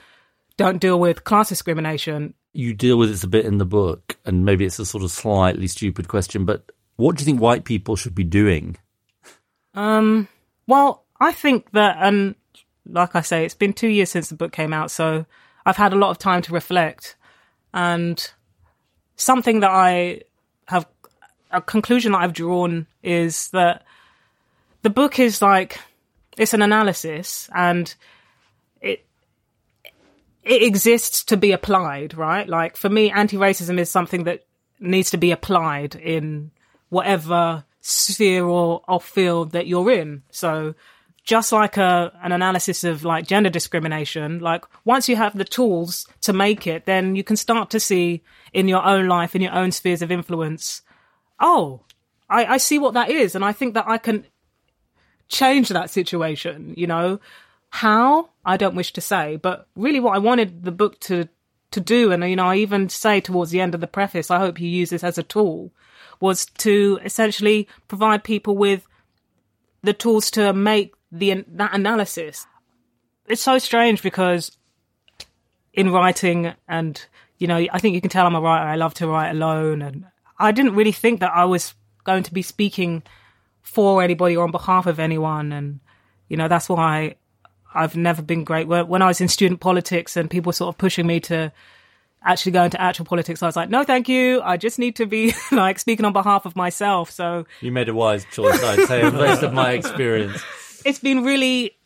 don't 0.56 0.80
deal 0.80 0.98
with 0.98 1.24
class 1.24 1.50
discrimination 1.50 2.34
you 2.52 2.74
deal 2.74 2.98
with 2.98 3.10
this 3.10 3.24
a 3.24 3.28
bit 3.28 3.46
in 3.46 3.58
the 3.58 3.64
book, 3.64 4.16
and 4.24 4.44
maybe 4.44 4.64
it's 4.64 4.78
a 4.78 4.86
sort 4.86 5.04
of 5.04 5.10
slightly 5.10 5.66
stupid 5.66 6.08
question, 6.08 6.44
but 6.44 6.70
what 6.96 7.16
do 7.16 7.22
you 7.22 7.26
think 7.26 7.40
white 7.40 7.64
people 7.64 7.96
should 7.96 8.14
be 8.14 8.24
doing? 8.24 8.76
Um, 9.74 10.28
well, 10.66 11.04
I 11.20 11.32
think 11.32 11.70
that, 11.72 11.96
and 12.00 12.34
like 12.86 13.14
I 13.14 13.20
say, 13.20 13.44
it's 13.44 13.54
been 13.54 13.72
two 13.72 13.88
years 13.88 14.10
since 14.10 14.28
the 14.28 14.34
book 14.34 14.52
came 14.52 14.72
out, 14.72 14.90
so 14.90 15.26
I've 15.64 15.76
had 15.76 15.92
a 15.92 15.96
lot 15.96 16.10
of 16.10 16.18
time 16.18 16.42
to 16.42 16.52
reflect. 16.52 17.16
And 17.72 18.30
something 19.16 19.60
that 19.60 19.70
I 19.70 20.22
have, 20.66 20.86
a 21.50 21.60
conclusion 21.60 22.12
that 22.12 22.18
I've 22.22 22.32
drawn 22.32 22.86
is 23.02 23.48
that 23.50 23.84
the 24.82 24.90
book 24.90 25.18
is 25.18 25.42
like, 25.42 25.80
it's 26.36 26.54
an 26.54 26.62
analysis 26.62 27.50
and 27.54 27.92
it, 28.80 29.04
it 30.44 30.62
exists 30.62 31.24
to 31.24 31.36
be 31.36 31.52
applied, 31.52 32.16
right? 32.16 32.48
Like 32.48 32.76
for 32.76 32.88
me, 32.88 33.10
anti-racism 33.10 33.78
is 33.78 33.90
something 33.90 34.24
that 34.24 34.44
needs 34.78 35.10
to 35.10 35.18
be 35.18 35.32
applied 35.32 35.96
in 35.96 36.52
whatever 36.88 37.64
sphere 37.80 38.44
or, 38.44 38.82
or 38.86 39.00
field 39.00 39.52
that 39.52 39.66
you're 39.66 39.90
in. 39.90 40.22
So 40.30 40.74
just 41.24 41.52
like 41.52 41.76
a, 41.76 42.12
an 42.22 42.32
analysis 42.32 42.84
of 42.84 43.04
like 43.04 43.26
gender 43.26 43.50
discrimination, 43.50 44.40
like 44.40 44.64
once 44.84 45.08
you 45.08 45.16
have 45.16 45.36
the 45.36 45.44
tools 45.44 46.06
to 46.22 46.32
make 46.32 46.66
it, 46.66 46.86
then 46.86 47.14
you 47.14 47.24
can 47.24 47.36
start 47.36 47.70
to 47.70 47.80
see 47.80 48.22
in 48.52 48.68
your 48.68 48.84
own 48.84 49.08
life, 49.08 49.34
in 49.34 49.42
your 49.42 49.54
own 49.54 49.72
spheres 49.72 50.02
of 50.02 50.10
influence, 50.10 50.82
oh, 51.38 51.82
I, 52.28 52.44
I 52.44 52.56
see 52.58 52.78
what 52.78 52.94
that 52.94 53.10
is. 53.10 53.34
And 53.34 53.44
I 53.44 53.52
think 53.52 53.74
that 53.74 53.88
I 53.88 53.98
can 53.98 54.24
change 55.28 55.68
that 55.68 55.90
situation, 55.90 56.74
you 56.76 56.86
know? 56.86 57.20
How? 57.70 58.30
I 58.44 58.56
don't 58.56 58.74
wish 58.74 58.92
to 58.94 59.00
say, 59.00 59.36
but 59.36 59.68
really 59.76 60.00
what 60.00 60.16
I 60.16 60.18
wanted 60.18 60.64
the 60.64 60.72
book 60.72 60.98
to 61.00 61.28
to 61.70 61.80
do, 61.80 62.10
and 62.10 62.28
you 62.28 62.34
know, 62.34 62.46
I 62.46 62.56
even 62.56 62.88
say 62.88 63.20
towards 63.20 63.52
the 63.52 63.60
end 63.60 63.76
of 63.76 63.80
the 63.80 63.86
preface, 63.86 64.28
I 64.28 64.40
hope 64.40 64.60
you 64.60 64.68
use 64.68 64.90
this 64.90 65.04
as 65.04 65.18
a 65.18 65.22
tool, 65.22 65.72
was 66.20 66.46
to 66.58 67.00
essentially 67.04 67.68
provide 67.88 68.22
people 68.24 68.56
with 68.56 68.86
the 69.82 69.92
tools 69.92 70.30
to 70.32 70.52
make 70.52 70.94
the 71.10 71.44
that 71.48 71.74
analysis. 71.74 72.46
It's 73.26 73.42
so 73.42 73.58
strange 73.58 74.02
because 74.02 74.56
in 75.72 75.90
writing 75.90 76.52
and 76.68 77.04
you 77.38 77.46
know, 77.46 77.56
I 77.56 77.78
think 77.78 77.94
you 77.94 78.02
can 78.02 78.10
tell 78.10 78.26
I'm 78.26 78.34
a 78.34 78.40
writer. 78.40 78.66
I 78.66 78.76
love 78.76 78.92
to 78.94 79.08
write 79.08 79.30
alone 79.30 79.80
and 79.80 80.04
I 80.38 80.52
didn't 80.52 80.74
really 80.74 80.92
think 80.92 81.20
that 81.20 81.32
I 81.34 81.46
was 81.46 81.74
going 82.04 82.22
to 82.24 82.34
be 82.34 82.42
speaking 82.42 83.02
for 83.62 84.02
anybody 84.02 84.36
or 84.36 84.44
on 84.44 84.50
behalf 84.50 84.86
of 84.86 84.98
anyone 84.98 85.52
and 85.52 85.80
you 86.28 86.36
know, 86.36 86.48
that's 86.48 86.68
why 86.68 87.16
I've 87.74 87.96
never 87.96 88.22
been 88.22 88.44
great. 88.44 88.68
When 88.68 89.02
I 89.02 89.06
was 89.06 89.20
in 89.20 89.28
student 89.28 89.60
politics 89.60 90.16
and 90.16 90.30
people 90.30 90.50
were 90.50 90.54
sort 90.54 90.74
of 90.74 90.78
pushing 90.78 91.06
me 91.06 91.20
to 91.20 91.52
actually 92.22 92.52
go 92.52 92.64
into 92.64 92.80
actual 92.80 93.04
politics, 93.06 93.42
I 93.42 93.46
was 93.46 93.56
like, 93.56 93.70
no, 93.70 93.82
thank 93.84 94.08
you. 94.08 94.40
I 94.42 94.56
just 94.56 94.78
need 94.78 94.96
to 94.96 95.06
be 95.06 95.32
like 95.52 95.78
speaking 95.78 96.04
on 96.04 96.12
behalf 96.12 96.46
of 96.46 96.54
myself. 96.56 97.10
So 97.10 97.46
You 97.60 97.72
made 97.72 97.88
a 97.88 97.94
wise 97.94 98.26
choice, 98.32 98.62
I'd 98.62 98.86
say, 98.86 99.08
based 99.10 99.42
on 99.42 99.54
my 99.54 99.72
experience. 99.80 100.42
it's 100.84 100.98
been 100.98 101.24
really 101.24 101.76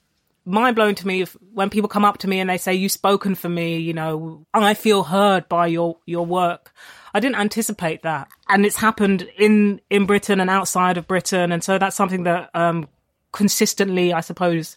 mind 0.47 0.77
blowing 0.77 0.95
to 0.95 1.07
me 1.07 1.23
if, 1.23 1.37
when 1.53 1.71
people 1.71 1.89
come 1.89 2.05
up 2.05 2.19
to 2.19 2.29
me 2.29 2.39
and 2.41 2.51
they 2.51 2.59
say, 2.59 2.75
"You've 2.75 2.93
spoken 2.93 3.35
for 3.35 3.49
me," 3.49 3.79
you 3.79 3.93
know, 3.95 4.45
I 4.53 4.75
feel 4.75 5.05
heard 5.05 5.49
by 5.49 5.69
your 5.69 5.97
your 6.07 6.27
work. 6.27 6.73
I 7.15 7.21
didn't 7.21 7.37
anticipate 7.37 8.03
that, 8.03 8.29
and 8.49 8.67
it's 8.67 8.77
happened 8.77 9.23
in 9.39 9.81
in 9.89 10.05
Britain 10.05 10.41
and 10.41 10.51
outside 10.51 10.97
of 10.99 11.07
Britain, 11.07 11.53
and 11.53 11.63
so 11.65 11.79
that's 11.79 11.97
something 11.97 12.25
that 12.25 12.51
um, 12.55 12.89
consistently, 13.33 14.13
I 14.13 14.21
suppose, 14.21 14.77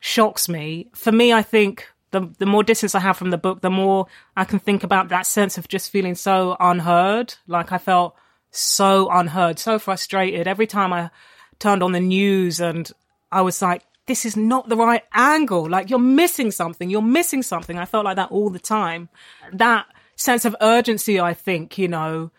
shocks 0.00 0.48
me. 0.48 0.88
For 0.94 1.10
me, 1.12 1.32
I 1.32 1.42
think 1.42 1.88
the 2.10 2.28
the 2.38 2.46
more 2.46 2.62
distance 2.62 2.94
I 2.94 3.00
have 3.00 3.16
from 3.16 3.30
the 3.30 3.38
book, 3.38 3.60
the 3.60 3.70
more 3.70 4.06
I 4.36 4.44
can 4.44 4.58
think 4.58 4.82
about 4.84 5.08
that 5.08 5.26
sense 5.26 5.58
of 5.58 5.68
just 5.68 5.90
feeling 5.90 6.14
so 6.14 6.56
unheard. 6.58 7.34
Like 7.46 7.72
I 7.72 7.78
felt 7.78 8.14
so 8.50 9.08
unheard, 9.10 9.58
so 9.58 9.78
frustrated 9.78 10.46
every 10.46 10.66
time 10.66 10.92
I 10.92 11.10
turned 11.58 11.82
on 11.82 11.92
the 11.92 12.00
news 12.00 12.60
and 12.60 12.90
I 13.30 13.42
was 13.42 13.60
like, 13.60 13.82
this 14.06 14.24
is 14.24 14.36
not 14.36 14.68
the 14.68 14.76
right 14.76 15.04
angle. 15.12 15.68
Like 15.68 15.90
you're 15.90 15.98
missing 15.98 16.50
something. 16.50 16.90
You're 16.90 17.02
missing 17.02 17.42
something. 17.42 17.78
I 17.78 17.84
felt 17.84 18.04
like 18.04 18.16
that 18.16 18.30
all 18.30 18.50
the 18.50 18.58
time. 18.58 19.08
That 19.52 19.86
sense 20.16 20.44
of 20.44 20.56
urgency, 20.60 21.20
I 21.20 21.34
think, 21.34 21.78
you 21.78 21.88
know, 21.88 22.30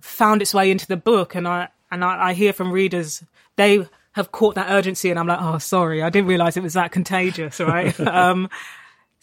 found 0.00 0.42
its 0.42 0.52
way 0.52 0.70
into 0.70 0.86
the 0.86 0.96
book. 0.96 1.34
And 1.34 1.46
I, 1.46 1.68
and 1.90 2.04
I, 2.04 2.28
I 2.30 2.32
hear 2.34 2.52
from 2.52 2.72
readers, 2.72 3.22
they 3.54 3.86
have 4.12 4.32
caught 4.32 4.56
that 4.56 4.70
urgency 4.70 5.10
and 5.10 5.18
I'm 5.18 5.28
like, 5.28 5.40
oh, 5.40 5.58
sorry. 5.58 6.02
I 6.02 6.10
didn't 6.10 6.28
realize 6.28 6.56
it 6.56 6.62
was 6.62 6.74
that 6.74 6.92
contagious. 6.92 7.60
Right. 7.60 7.98
um, 8.06 8.50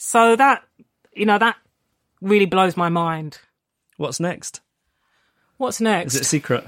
so 0.06 0.36
that, 0.36 0.64
you 1.14 1.26
know, 1.26 1.38
that 1.38 1.56
really 2.22 2.46
blows 2.46 2.76
my 2.76 2.90
mind. 2.90 3.40
What's 3.96 4.20
next? 4.20 4.60
What's 5.56 5.80
next? 5.80 6.14
Is 6.14 6.20
it 6.20 6.24
a 6.24 6.26
secret? 6.26 6.68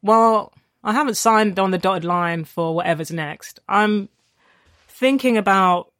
Well, 0.00 0.54
I 0.82 0.94
haven't 0.94 1.18
signed 1.18 1.58
on 1.58 1.70
the 1.70 1.76
dotted 1.76 2.06
line 2.06 2.44
for 2.44 2.74
whatever's 2.74 3.10
next. 3.10 3.60
I'm 3.68 4.08
thinking 4.88 5.36
about 5.36 5.92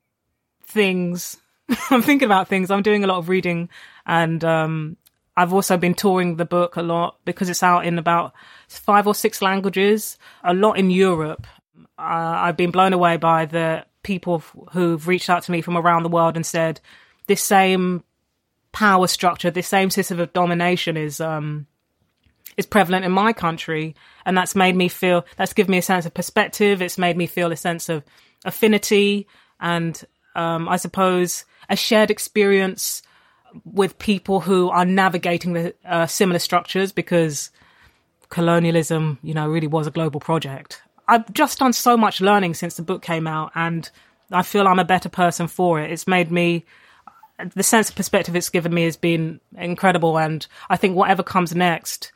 things. 0.64 1.36
I'm 1.90 2.00
thinking 2.00 2.24
about 2.24 2.48
things. 2.48 2.70
I'm 2.70 2.82
doing 2.82 3.04
a 3.04 3.06
lot 3.06 3.18
of 3.18 3.28
reading, 3.28 3.68
and 4.06 4.42
um, 4.42 4.96
I've 5.36 5.52
also 5.52 5.76
been 5.76 5.94
touring 5.94 6.36
the 6.36 6.46
book 6.46 6.76
a 6.76 6.82
lot 6.82 7.18
because 7.26 7.50
it's 7.50 7.62
out 7.62 7.84
in 7.84 7.98
about 7.98 8.32
five 8.66 9.06
or 9.06 9.14
six 9.14 9.42
languages, 9.42 10.16
a 10.42 10.54
lot 10.54 10.78
in 10.78 10.90
Europe. 10.90 11.46
Uh, 11.98 12.40
I've 12.40 12.56
been 12.56 12.70
blown 12.70 12.94
away 12.94 13.18
by 13.18 13.44
the 13.44 13.84
people 14.02 14.42
who've 14.72 15.06
reached 15.06 15.30
out 15.30 15.42
to 15.44 15.52
me 15.52 15.60
from 15.60 15.76
around 15.76 16.02
the 16.02 16.08
world 16.08 16.36
and 16.36 16.44
said 16.44 16.80
this 17.26 17.42
same 17.42 18.02
power 18.72 19.06
structure, 19.06 19.50
this 19.50 19.68
same 19.68 19.90
system 19.90 20.18
of 20.20 20.32
domination 20.32 20.96
is 20.96 21.20
um, 21.20 21.66
is 22.56 22.66
prevalent 22.66 23.04
in 23.04 23.12
my 23.12 23.32
country, 23.32 23.94
and 24.26 24.36
that's 24.36 24.54
made 24.54 24.76
me 24.76 24.88
feel 24.88 25.24
that's 25.36 25.52
given 25.52 25.70
me 25.70 25.78
a 25.78 25.82
sense 25.82 26.06
of 26.06 26.14
perspective. 26.14 26.82
It's 26.82 26.98
made 26.98 27.16
me 27.16 27.26
feel 27.26 27.52
a 27.52 27.56
sense 27.56 27.88
of 27.88 28.02
affinity 28.44 29.26
and 29.60 30.02
um, 30.34 30.68
I 30.68 30.76
suppose 30.76 31.44
a 31.68 31.76
shared 31.76 32.10
experience 32.10 33.02
with 33.64 33.98
people 33.98 34.40
who 34.40 34.70
are 34.70 34.84
navigating 34.84 35.52
the 35.52 35.74
uh, 35.84 36.06
similar 36.06 36.38
structures 36.38 36.90
because 36.92 37.50
colonialism, 38.28 39.18
you 39.22 39.34
know, 39.34 39.48
really 39.48 39.66
was 39.66 39.86
a 39.86 39.90
global 39.90 40.20
project. 40.20 40.82
I've 41.12 41.30
just 41.34 41.58
done 41.58 41.74
so 41.74 41.94
much 41.94 42.22
learning 42.22 42.54
since 42.54 42.76
the 42.76 42.82
book 42.82 43.02
came 43.02 43.26
out, 43.26 43.52
and 43.54 43.88
I 44.30 44.42
feel 44.42 44.66
I'm 44.66 44.78
a 44.78 44.84
better 44.84 45.10
person 45.10 45.46
for 45.46 45.78
it. 45.78 45.90
It's 45.90 46.06
made 46.06 46.32
me 46.32 46.64
the 47.54 47.62
sense 47.62 47.90
of 47.90 47.96
perspective 47.96 48.34
it's 48.34 48.48
given 48.48 48.72
me 48.72 48.84
has 48.84 48.96
been 48.96 49.38
incredible, 49.54 50.18
and 50.18 50.46
I 50.70 50.78
think 50.78 50.96
whatever 50.96 51.22
comes 51.22 51.54
next, 51.54 52.12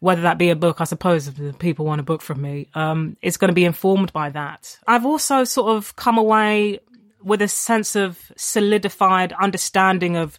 whether 0.00 0.20
that 0.20 0.36
be 0.36 0.50
a 0.50 0.56
book, 0.56 0.82
I 0.82 0.84
suppose 0.84 1.26
if 1.26 1.58
people 1.58 1.86
want 1.86 2.02
a 2.02 2.04
book 2.04 2.20
from 2.20 2.42
me, 2.42 2.68
um, 2.74 3.16
it's 3.22 3.38
going 3.38 3.48
to 3.48 3.54
be 3.54 3.64
informed 3.64 4.12
by 4.12 4.28
that. 4.28 4.78
I've 4.86 5.06
also 5.06 5.44
sort 5.44 5.74
of 5.74 5.96
come 5.96 6.18
away 6.18 6.80
with 7.22 7.40
a 7.40 7.48
sense 7.48 7.96
of 7.96 8.30
solidified 8.36 9.32
understanding 9.32 10.16
of 10.18 10.38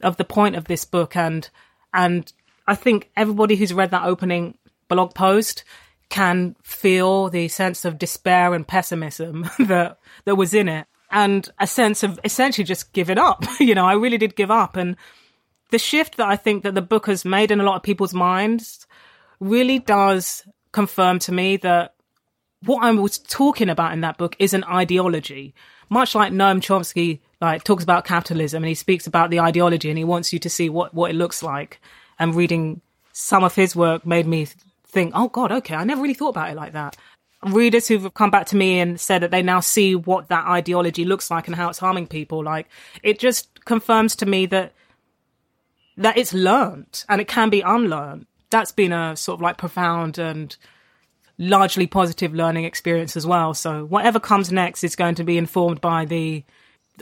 of 0.00 0.16
the 0.16 0.24
point 0.24 0.56
of 0.56 0.64
this 0.64 0.84
book, 0.84 1.14
and 1.14 1.48
and 1.94 2.32
I 2.66 2.74
think 2.74 3.08
everybody 3.16 3.54
who's 3.54 3.72
read 3.72 3.92
that 3.92 4.04
opening 4.04 4.58
blog 4.88 5.14
post 5.14 5.62
can 6.08 6.54
feel 6.62 7.28
the 7.28 7.48
sense 7.48 7.84
of 7.84 7.98
despair 7.98 8.54
and 8.54 8.66
pessimism 8.66 9.48
that 9.58 9.98
that 10.24 10.36
was 10.36 10.54
in 10.54 10.68
it 10.68 10.86
and 11.10 11.48
a 11.58 11.66
sense 11.66 12.02
of 12.02 12.18
essentially 12.24 12.64
just 12.64 12.92
giving 12.92 13.18
up. 13.18 13.44
You 13.60 13.74
know 13.74 13.86
i 13.86 13.94
really 13.94 14.18
did 14.18 14.36
give 14.36 14.50
up. 14.50 14.76
And 14.76 14.96
the 15.70 15.78
shift 15.78 16.16
that 16.16 16.28
i 16.28 16.36
think 16.36 16.62
that 16.62 16.74
the 16.74 16.82
book 16.82 17.06
has 17.06 17.24
made 17.24 17.50
in 17.50 17.60
a 17.60 17.64
lot 17.64 17.76
of 17.76 17.82
people's 17.82 18.14
minds 18.14 18.86
really 19.40 19.78
does 19.78 20.46
confirm 20.72 21.18
to 21.20 21.32
me 21.32 21.56
that 21.58 21.94
what 22.64 22.84
i 22.84 22.90
was 22.90 23.18
talking 23.18 23.68
about 23.68 23.92
in 23.92 24.00
that 24.02 24.18
book 24.18 24.36
is 24.38 24.54
an 24.54 24.64
ideology. 24.64 25.54
Much 25.88 26.14
like 26.14 26.32
noam 26.32 26.60
chomsky 26.60 27.20
like 27.40 27.64
talks 27.64 27.84
about 27.84 28.04
capitalism 28.04 28.62
and 28.62 28.68
he 28.68 28.74
speaks 28.74 29.06
about 29.06 29.30
the 29.30 29.40
ideology 29.40 29.88
and 29.88 29.98
he 29.98 30.04
wants 30.04 30.32
you 30.32 30.38
to 30.38 30.50
see 30.50 30.68
what 30.68 30.94
what 30.94 31.10
it 31.10 31.14
looks 31.14 31.42
like. 31.42 31.80
And 32.18 32.34
reading 32.34 32.80
some 33.12 33.44
of 33.44 33.54
his 33.54 33.74
work 33.74 34.06
made 34.06 34.26
me 34.26 34.46
think, 34.96 35.12
oh 35.14 35.28
God, 35.28 35.52
okay, 35.52 35.74
I 35.74 35.84
never 35.84 36.00
really 36.00 36.14
thought 36.14 36.30
about 36.30 36.48
it 36.48 36.56
like 36.56 36.72
that. 36.72 36.96
Readers 37.44 37.86
who've 37.86 38.14
come 38.14 38.30
back 38.30 38.46
to 38.46 38.56
me 38.56 38.80
and 38.80 38.98
said 38.98 39.22
that 39.22 39.30
they 39.30 39.42
now 39.42 39.60
see 39.60 39.94
what 39.94 40.28
that 40.28 40.46
ideology 40.46 41.04
looks 41.04 41.30
like 41.30 41.46
and 41.46 41.54
how 41.54 41.68
it's 41.68 41.78
harming 41.78 42.06
people, 42.06 42.42
like 42.42 42.66
it 43.02 43.18
just 43.18 43.62
confirms 43.66 44.16
to 44.16 44.26
me 44.26 44.46
that 44.46 44.72
that 45.98 46.16
it's 46.16 46.32
learned 46.32 47.04
and 47.10 47.20
it 47.20 47.28
can 47.28 47.50
be 47.50 47.60
unlearned. 47.60 48.26
That's 48.48 48.72
been 48.72 48.92
a 48.92 49.16
sort 49.16 49.36
of 49.38 49.42
like 49.42 49.58
profound 49.58 50.16
and 50.16 50.56
largely 51.36 51.86
positive 51.86 52.34
learning 52.34 52.64
experience 52.64 53.18
as 53.18 53.26
well. 53.26 53.52
So 53.52 53.84
whatever 53.84 54.18
comes 54.18 54.50
next 54.50 54.82
is 54.82 54.96
going 54.96 55.16
to 55.16 55.24
be 55.24 55.36
informed 55.36 55.82
by 55.82 56.06
the 56.06 56.42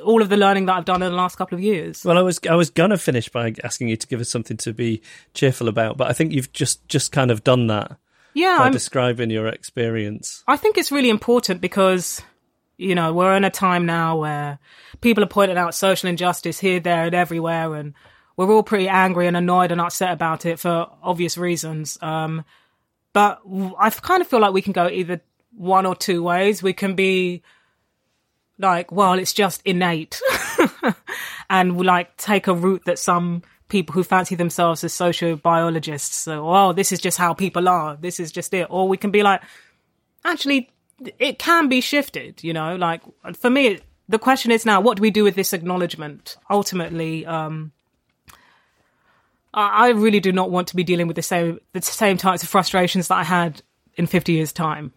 all 0.03 0.23
of 0.23 0.29
the 0.29 0.37
learning 0.37 0.67
that 0.67 0.75
I've 0.77 0.85
done 0.85 1.03
in 1.03 1.11
the 1.11 1.17
last 1.17 1.37
couple 1.37 1.57
of 1.57 1.63
years. 1.63 2.05
Well, 2.05 2.19
I 2.19 2.23
was 2.23 2.41
I 2.49 2.55
was 2.55 2.71
gonna 2.71 2.99
finish 2.99 3.29
by 3.29 3.55
asking 3.63 3.89
you 3.89 3.97
to 3.97 4.07
give 4.07 4.21
us 4.21 4.29
something 4.29 4.57
to 4.59 4.73
be 4.73 5.03
cheerful 5.35 5.69
about, 5.69 5.97
but 5.97 6.09
I 6.09 6.13
think 6.13 6.33
you've 6.33 6.53
just 6.53 6.87
just 6.89 7.13
kind 7.13 7.31
of 7.31 7.45
done 7.45 7.67
that. 7.69 7.97
Yeah, 8.35 8.59
by 8.59 8.67
I'm, 8.67 8.73
describing 8.73 9.31
your 9.31 9.47
experience. 9.47 10.43
I 10.49 10.57
think 10.57 10.77
it's 10.77 10.91
really 10.91 11.11
important 11.11 11.61
because 11.61 12.21
you 12.77 12.95
know 12.95 13.13
we're 13.13 13.37
in 13.37 13.45
a 13.45 13.51
time 13.51 13.87
now 13.87 14.19
where 14.19 14.59
people 15.01 15.23
are 15.23 15.29
pointing 15.29 15.59
out 15.59 15.75
social 15.75 16.09
injustice 16.09 16.59
here, 16.59 16.81
there, 16.81 17.07
and 17.07 17.15
everywhere, 17.15 17.75
and 17.75 17.95
we're 18.37 18.51
all 18.51 18.63
pretty 18.63 18.89
angry 18.89 19.27
and 19.27 19.37
annoyed 19.37 19.71
and 19.71 19.81
upset 19.81 20.13
about 20.13 20.45
it 20.47 20.59
for 20.59 20.91
obvious 21.03 21.39
reasons. 21.39 21.97
Um, 22.03 22.45
but 23.13 23.41
I 23.79 23.91
kind 23.91 24.21
of 24.21 24.27
feel 24.27 24.41
like 24.41 24.53
we 24.53 24.63
can 24.63 24.73
go 24.73 24.89
either 24.89 25.21
one 25.57 25.87
or 25.87 25.95
two 25.95 26.23
ways. 26.23 26.63
We 26.63 26.73
can 26.73 26.95
be 26.95 27.43
like, 28.59 28.93
well, 28.93 29.15
it's 29.15 29.33
just 29.33 29.63
innate. 29.65 30.21
and 31.51 31.77
we 31.77 31.85
like 31.85 32.17
take 32.17 32.47
a 32.47 32.55
route 32.55 32.85
that 32.87 32.99
some 32.99 33.43
people 33.69 33.95
who 33.95 34.05
fancy 34.05 34.35
themselves 34.35 34.85
as 34.85 34.93
sociobiologists, 34.93 36.13
so, 36.13 36.49
oh, 36.49 36.73
this 36.73 36.93
is 36.93 37.01
just 37.01 37.19
how 37.19 37.35
people 37.35 37.69
are. 37.69 37.97
This 37.97 38.21
is 38.21 38.31
just 38.31 38.55
it. 38.55 38.67
Or 38.71 38.89
we 38.89 38.97
can 38.97 39.11
be 39.11 39.23
like, 39.23 39.43
actually, 40.25 40.71
it 41.19 41.39
can 41.39 41.69
be 41.69 41.81
shifted, 41.81 42.43
you 42.43 42.53
know, 42.53 42.77
like 42.77 43.03
for 43.37 43.51
me, 43.51 43.81
the 44.09 44.19
question 44.19 44.51
is 44.51 44.67
now, 44.67 44.81
what 44.81 44.97
do 44.97 45.01
we 45.01 45.11
do 45.11 45.25
with 45.25 45.35
this 45.35 45.53
acknowledgement? 45.53 46.37
Ultimately, 46.51 47.25
um, 47.27 47.73
I 49.53 49.91
really 49.91 50.21
do 50.21 50.33
not 50.33 50.51
want 50.51 50.69
to 50.69 50.77
be 50.77 50.83
dealing 50.83 51.07
with 51.07 51.17
the 51.17 51.23
same 51.23 51.61
the 51.73 51.81
same 51.81 52.17
types 52.17 52.43
of 52.43 52.49
frustrations 52.49 53.09
that 53.09 53.15
I 53.15 53.25
had 53.25 53.63
in 53.95 54.07
50 54.07 54.33
years' 54.33 54.53
time 54.53 54.93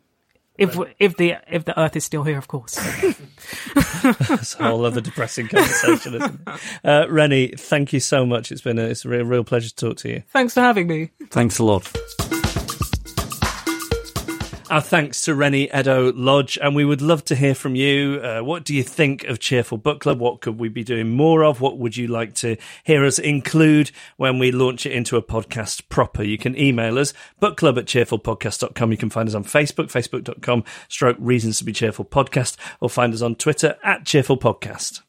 if 0.58 0.78
right. 0.78 0.96
if 1.00 1.18
the 1.18 1.36
if 1.50 1.66
the 1.66 1.80
Earth 1.80 1.96
is 1.96 2.04
still 2.04 2.24
here, 2.24 2.38
of 2.38 2.48
course. 2.48 2.76
That's 3.76 4.56
a 4.56 4.64
whole 4.64 4.86
other 4.86 5.02
depressing 5.02 5.48
conversation, 5.48 6.16
isn't 6.16 6.40
it? 6.48 6.60
Uh, 6.84 7.06
Reni, 7.10 7.54
thank 7.58 7.94
you 7.94 8.00
so 8.00 8.26
much. 8.26 8.52
It's 8.52 8.62
been 8.62 8.80
a, 8.80 8.84
it's 8.84 9.06
a 9.06 9.10
real, 9.10 9.26
real 9.26 9.44
pleasure 9.44 9.70
to 9.70 9.76
talk 9.76 9.98
to 9.98 10.10
you. 10.10 10.24
Thanks 10.30 10.54
for 10.54 10.62
having 10.62 10.88
me. 10.88 11.12
Thanks 11.30 11.60
a 11.60 11.64
lot. 11.64 11.92
Our 14.70 14.82
thanks 14.82 15.22
to 15.22 15.34
Reni 15.34 15.70
Eddo-Lodge, 15.70 16.58
and 16.62 16.76
we 16.76 16.84
would 16.84 17.02
love 17.02 17.24
to 17.26 17.36
hear 17.36 17.56
from 17.56 17.76
you. 17.76 18.20
Uh, 18.22 18.42
what 18.42 18.66
do 18.66 18.76
you 18.76 18.84
think 18.84 19.24
of 19.24 19.40
Cheerful 19.40 19.78
Book 19.78 20.02
Club? 20.02 20.20
What 20.20 20.42
could 20.42 20.60
we 20.60 20.68
be 20.68 20.84
doing 20.84 21.10
more 21.10 21.46
of? 21.46 21.62
What 21.62 21.78
would 21.78 21.96
you 21.96 22.08
like 22.08 22.34
to 22.36 22.58
hear 22.84 23.06
us 23.06 23.18
include 23.18 23.92
when 24.18 24.40
we 24.40 24.52
launch 24.52 24.86
it 24.86 24.92
into 24.92 25.16
a 25.16 25.22
podcast 25.22 25.88
proper? 25.88 26.22
You 26.22 26.38
can 26.38 26.58
email 26.60 27.00
us, 27.00 27.14
bookclub 27.42 27.78
at 27.78 27.86
cheerfulpodcast.com. 27.86 28.92
You 28.92 28.98
can 28.98 29.10
find 29.10 29.30
us 29.30 29.36
on 29.36 29.46
Facebook, 29.46 29.90
facebook.com, 29.90 30.66
stroke 30.90 31.18
reasons 31.18 31.60
to 31.60 31.64
be 31.64 31.72
cheerful 31.72 32.04
podcast, 32.04 32.58
or 32.82 32.90
find 32.90 33.14
us 33.14 33.22
on 33.22 33.36
Twitter 33.36 33.78
at 33.86 34.06
cheerful 34.06 34.38
podcast. 34.38 35.02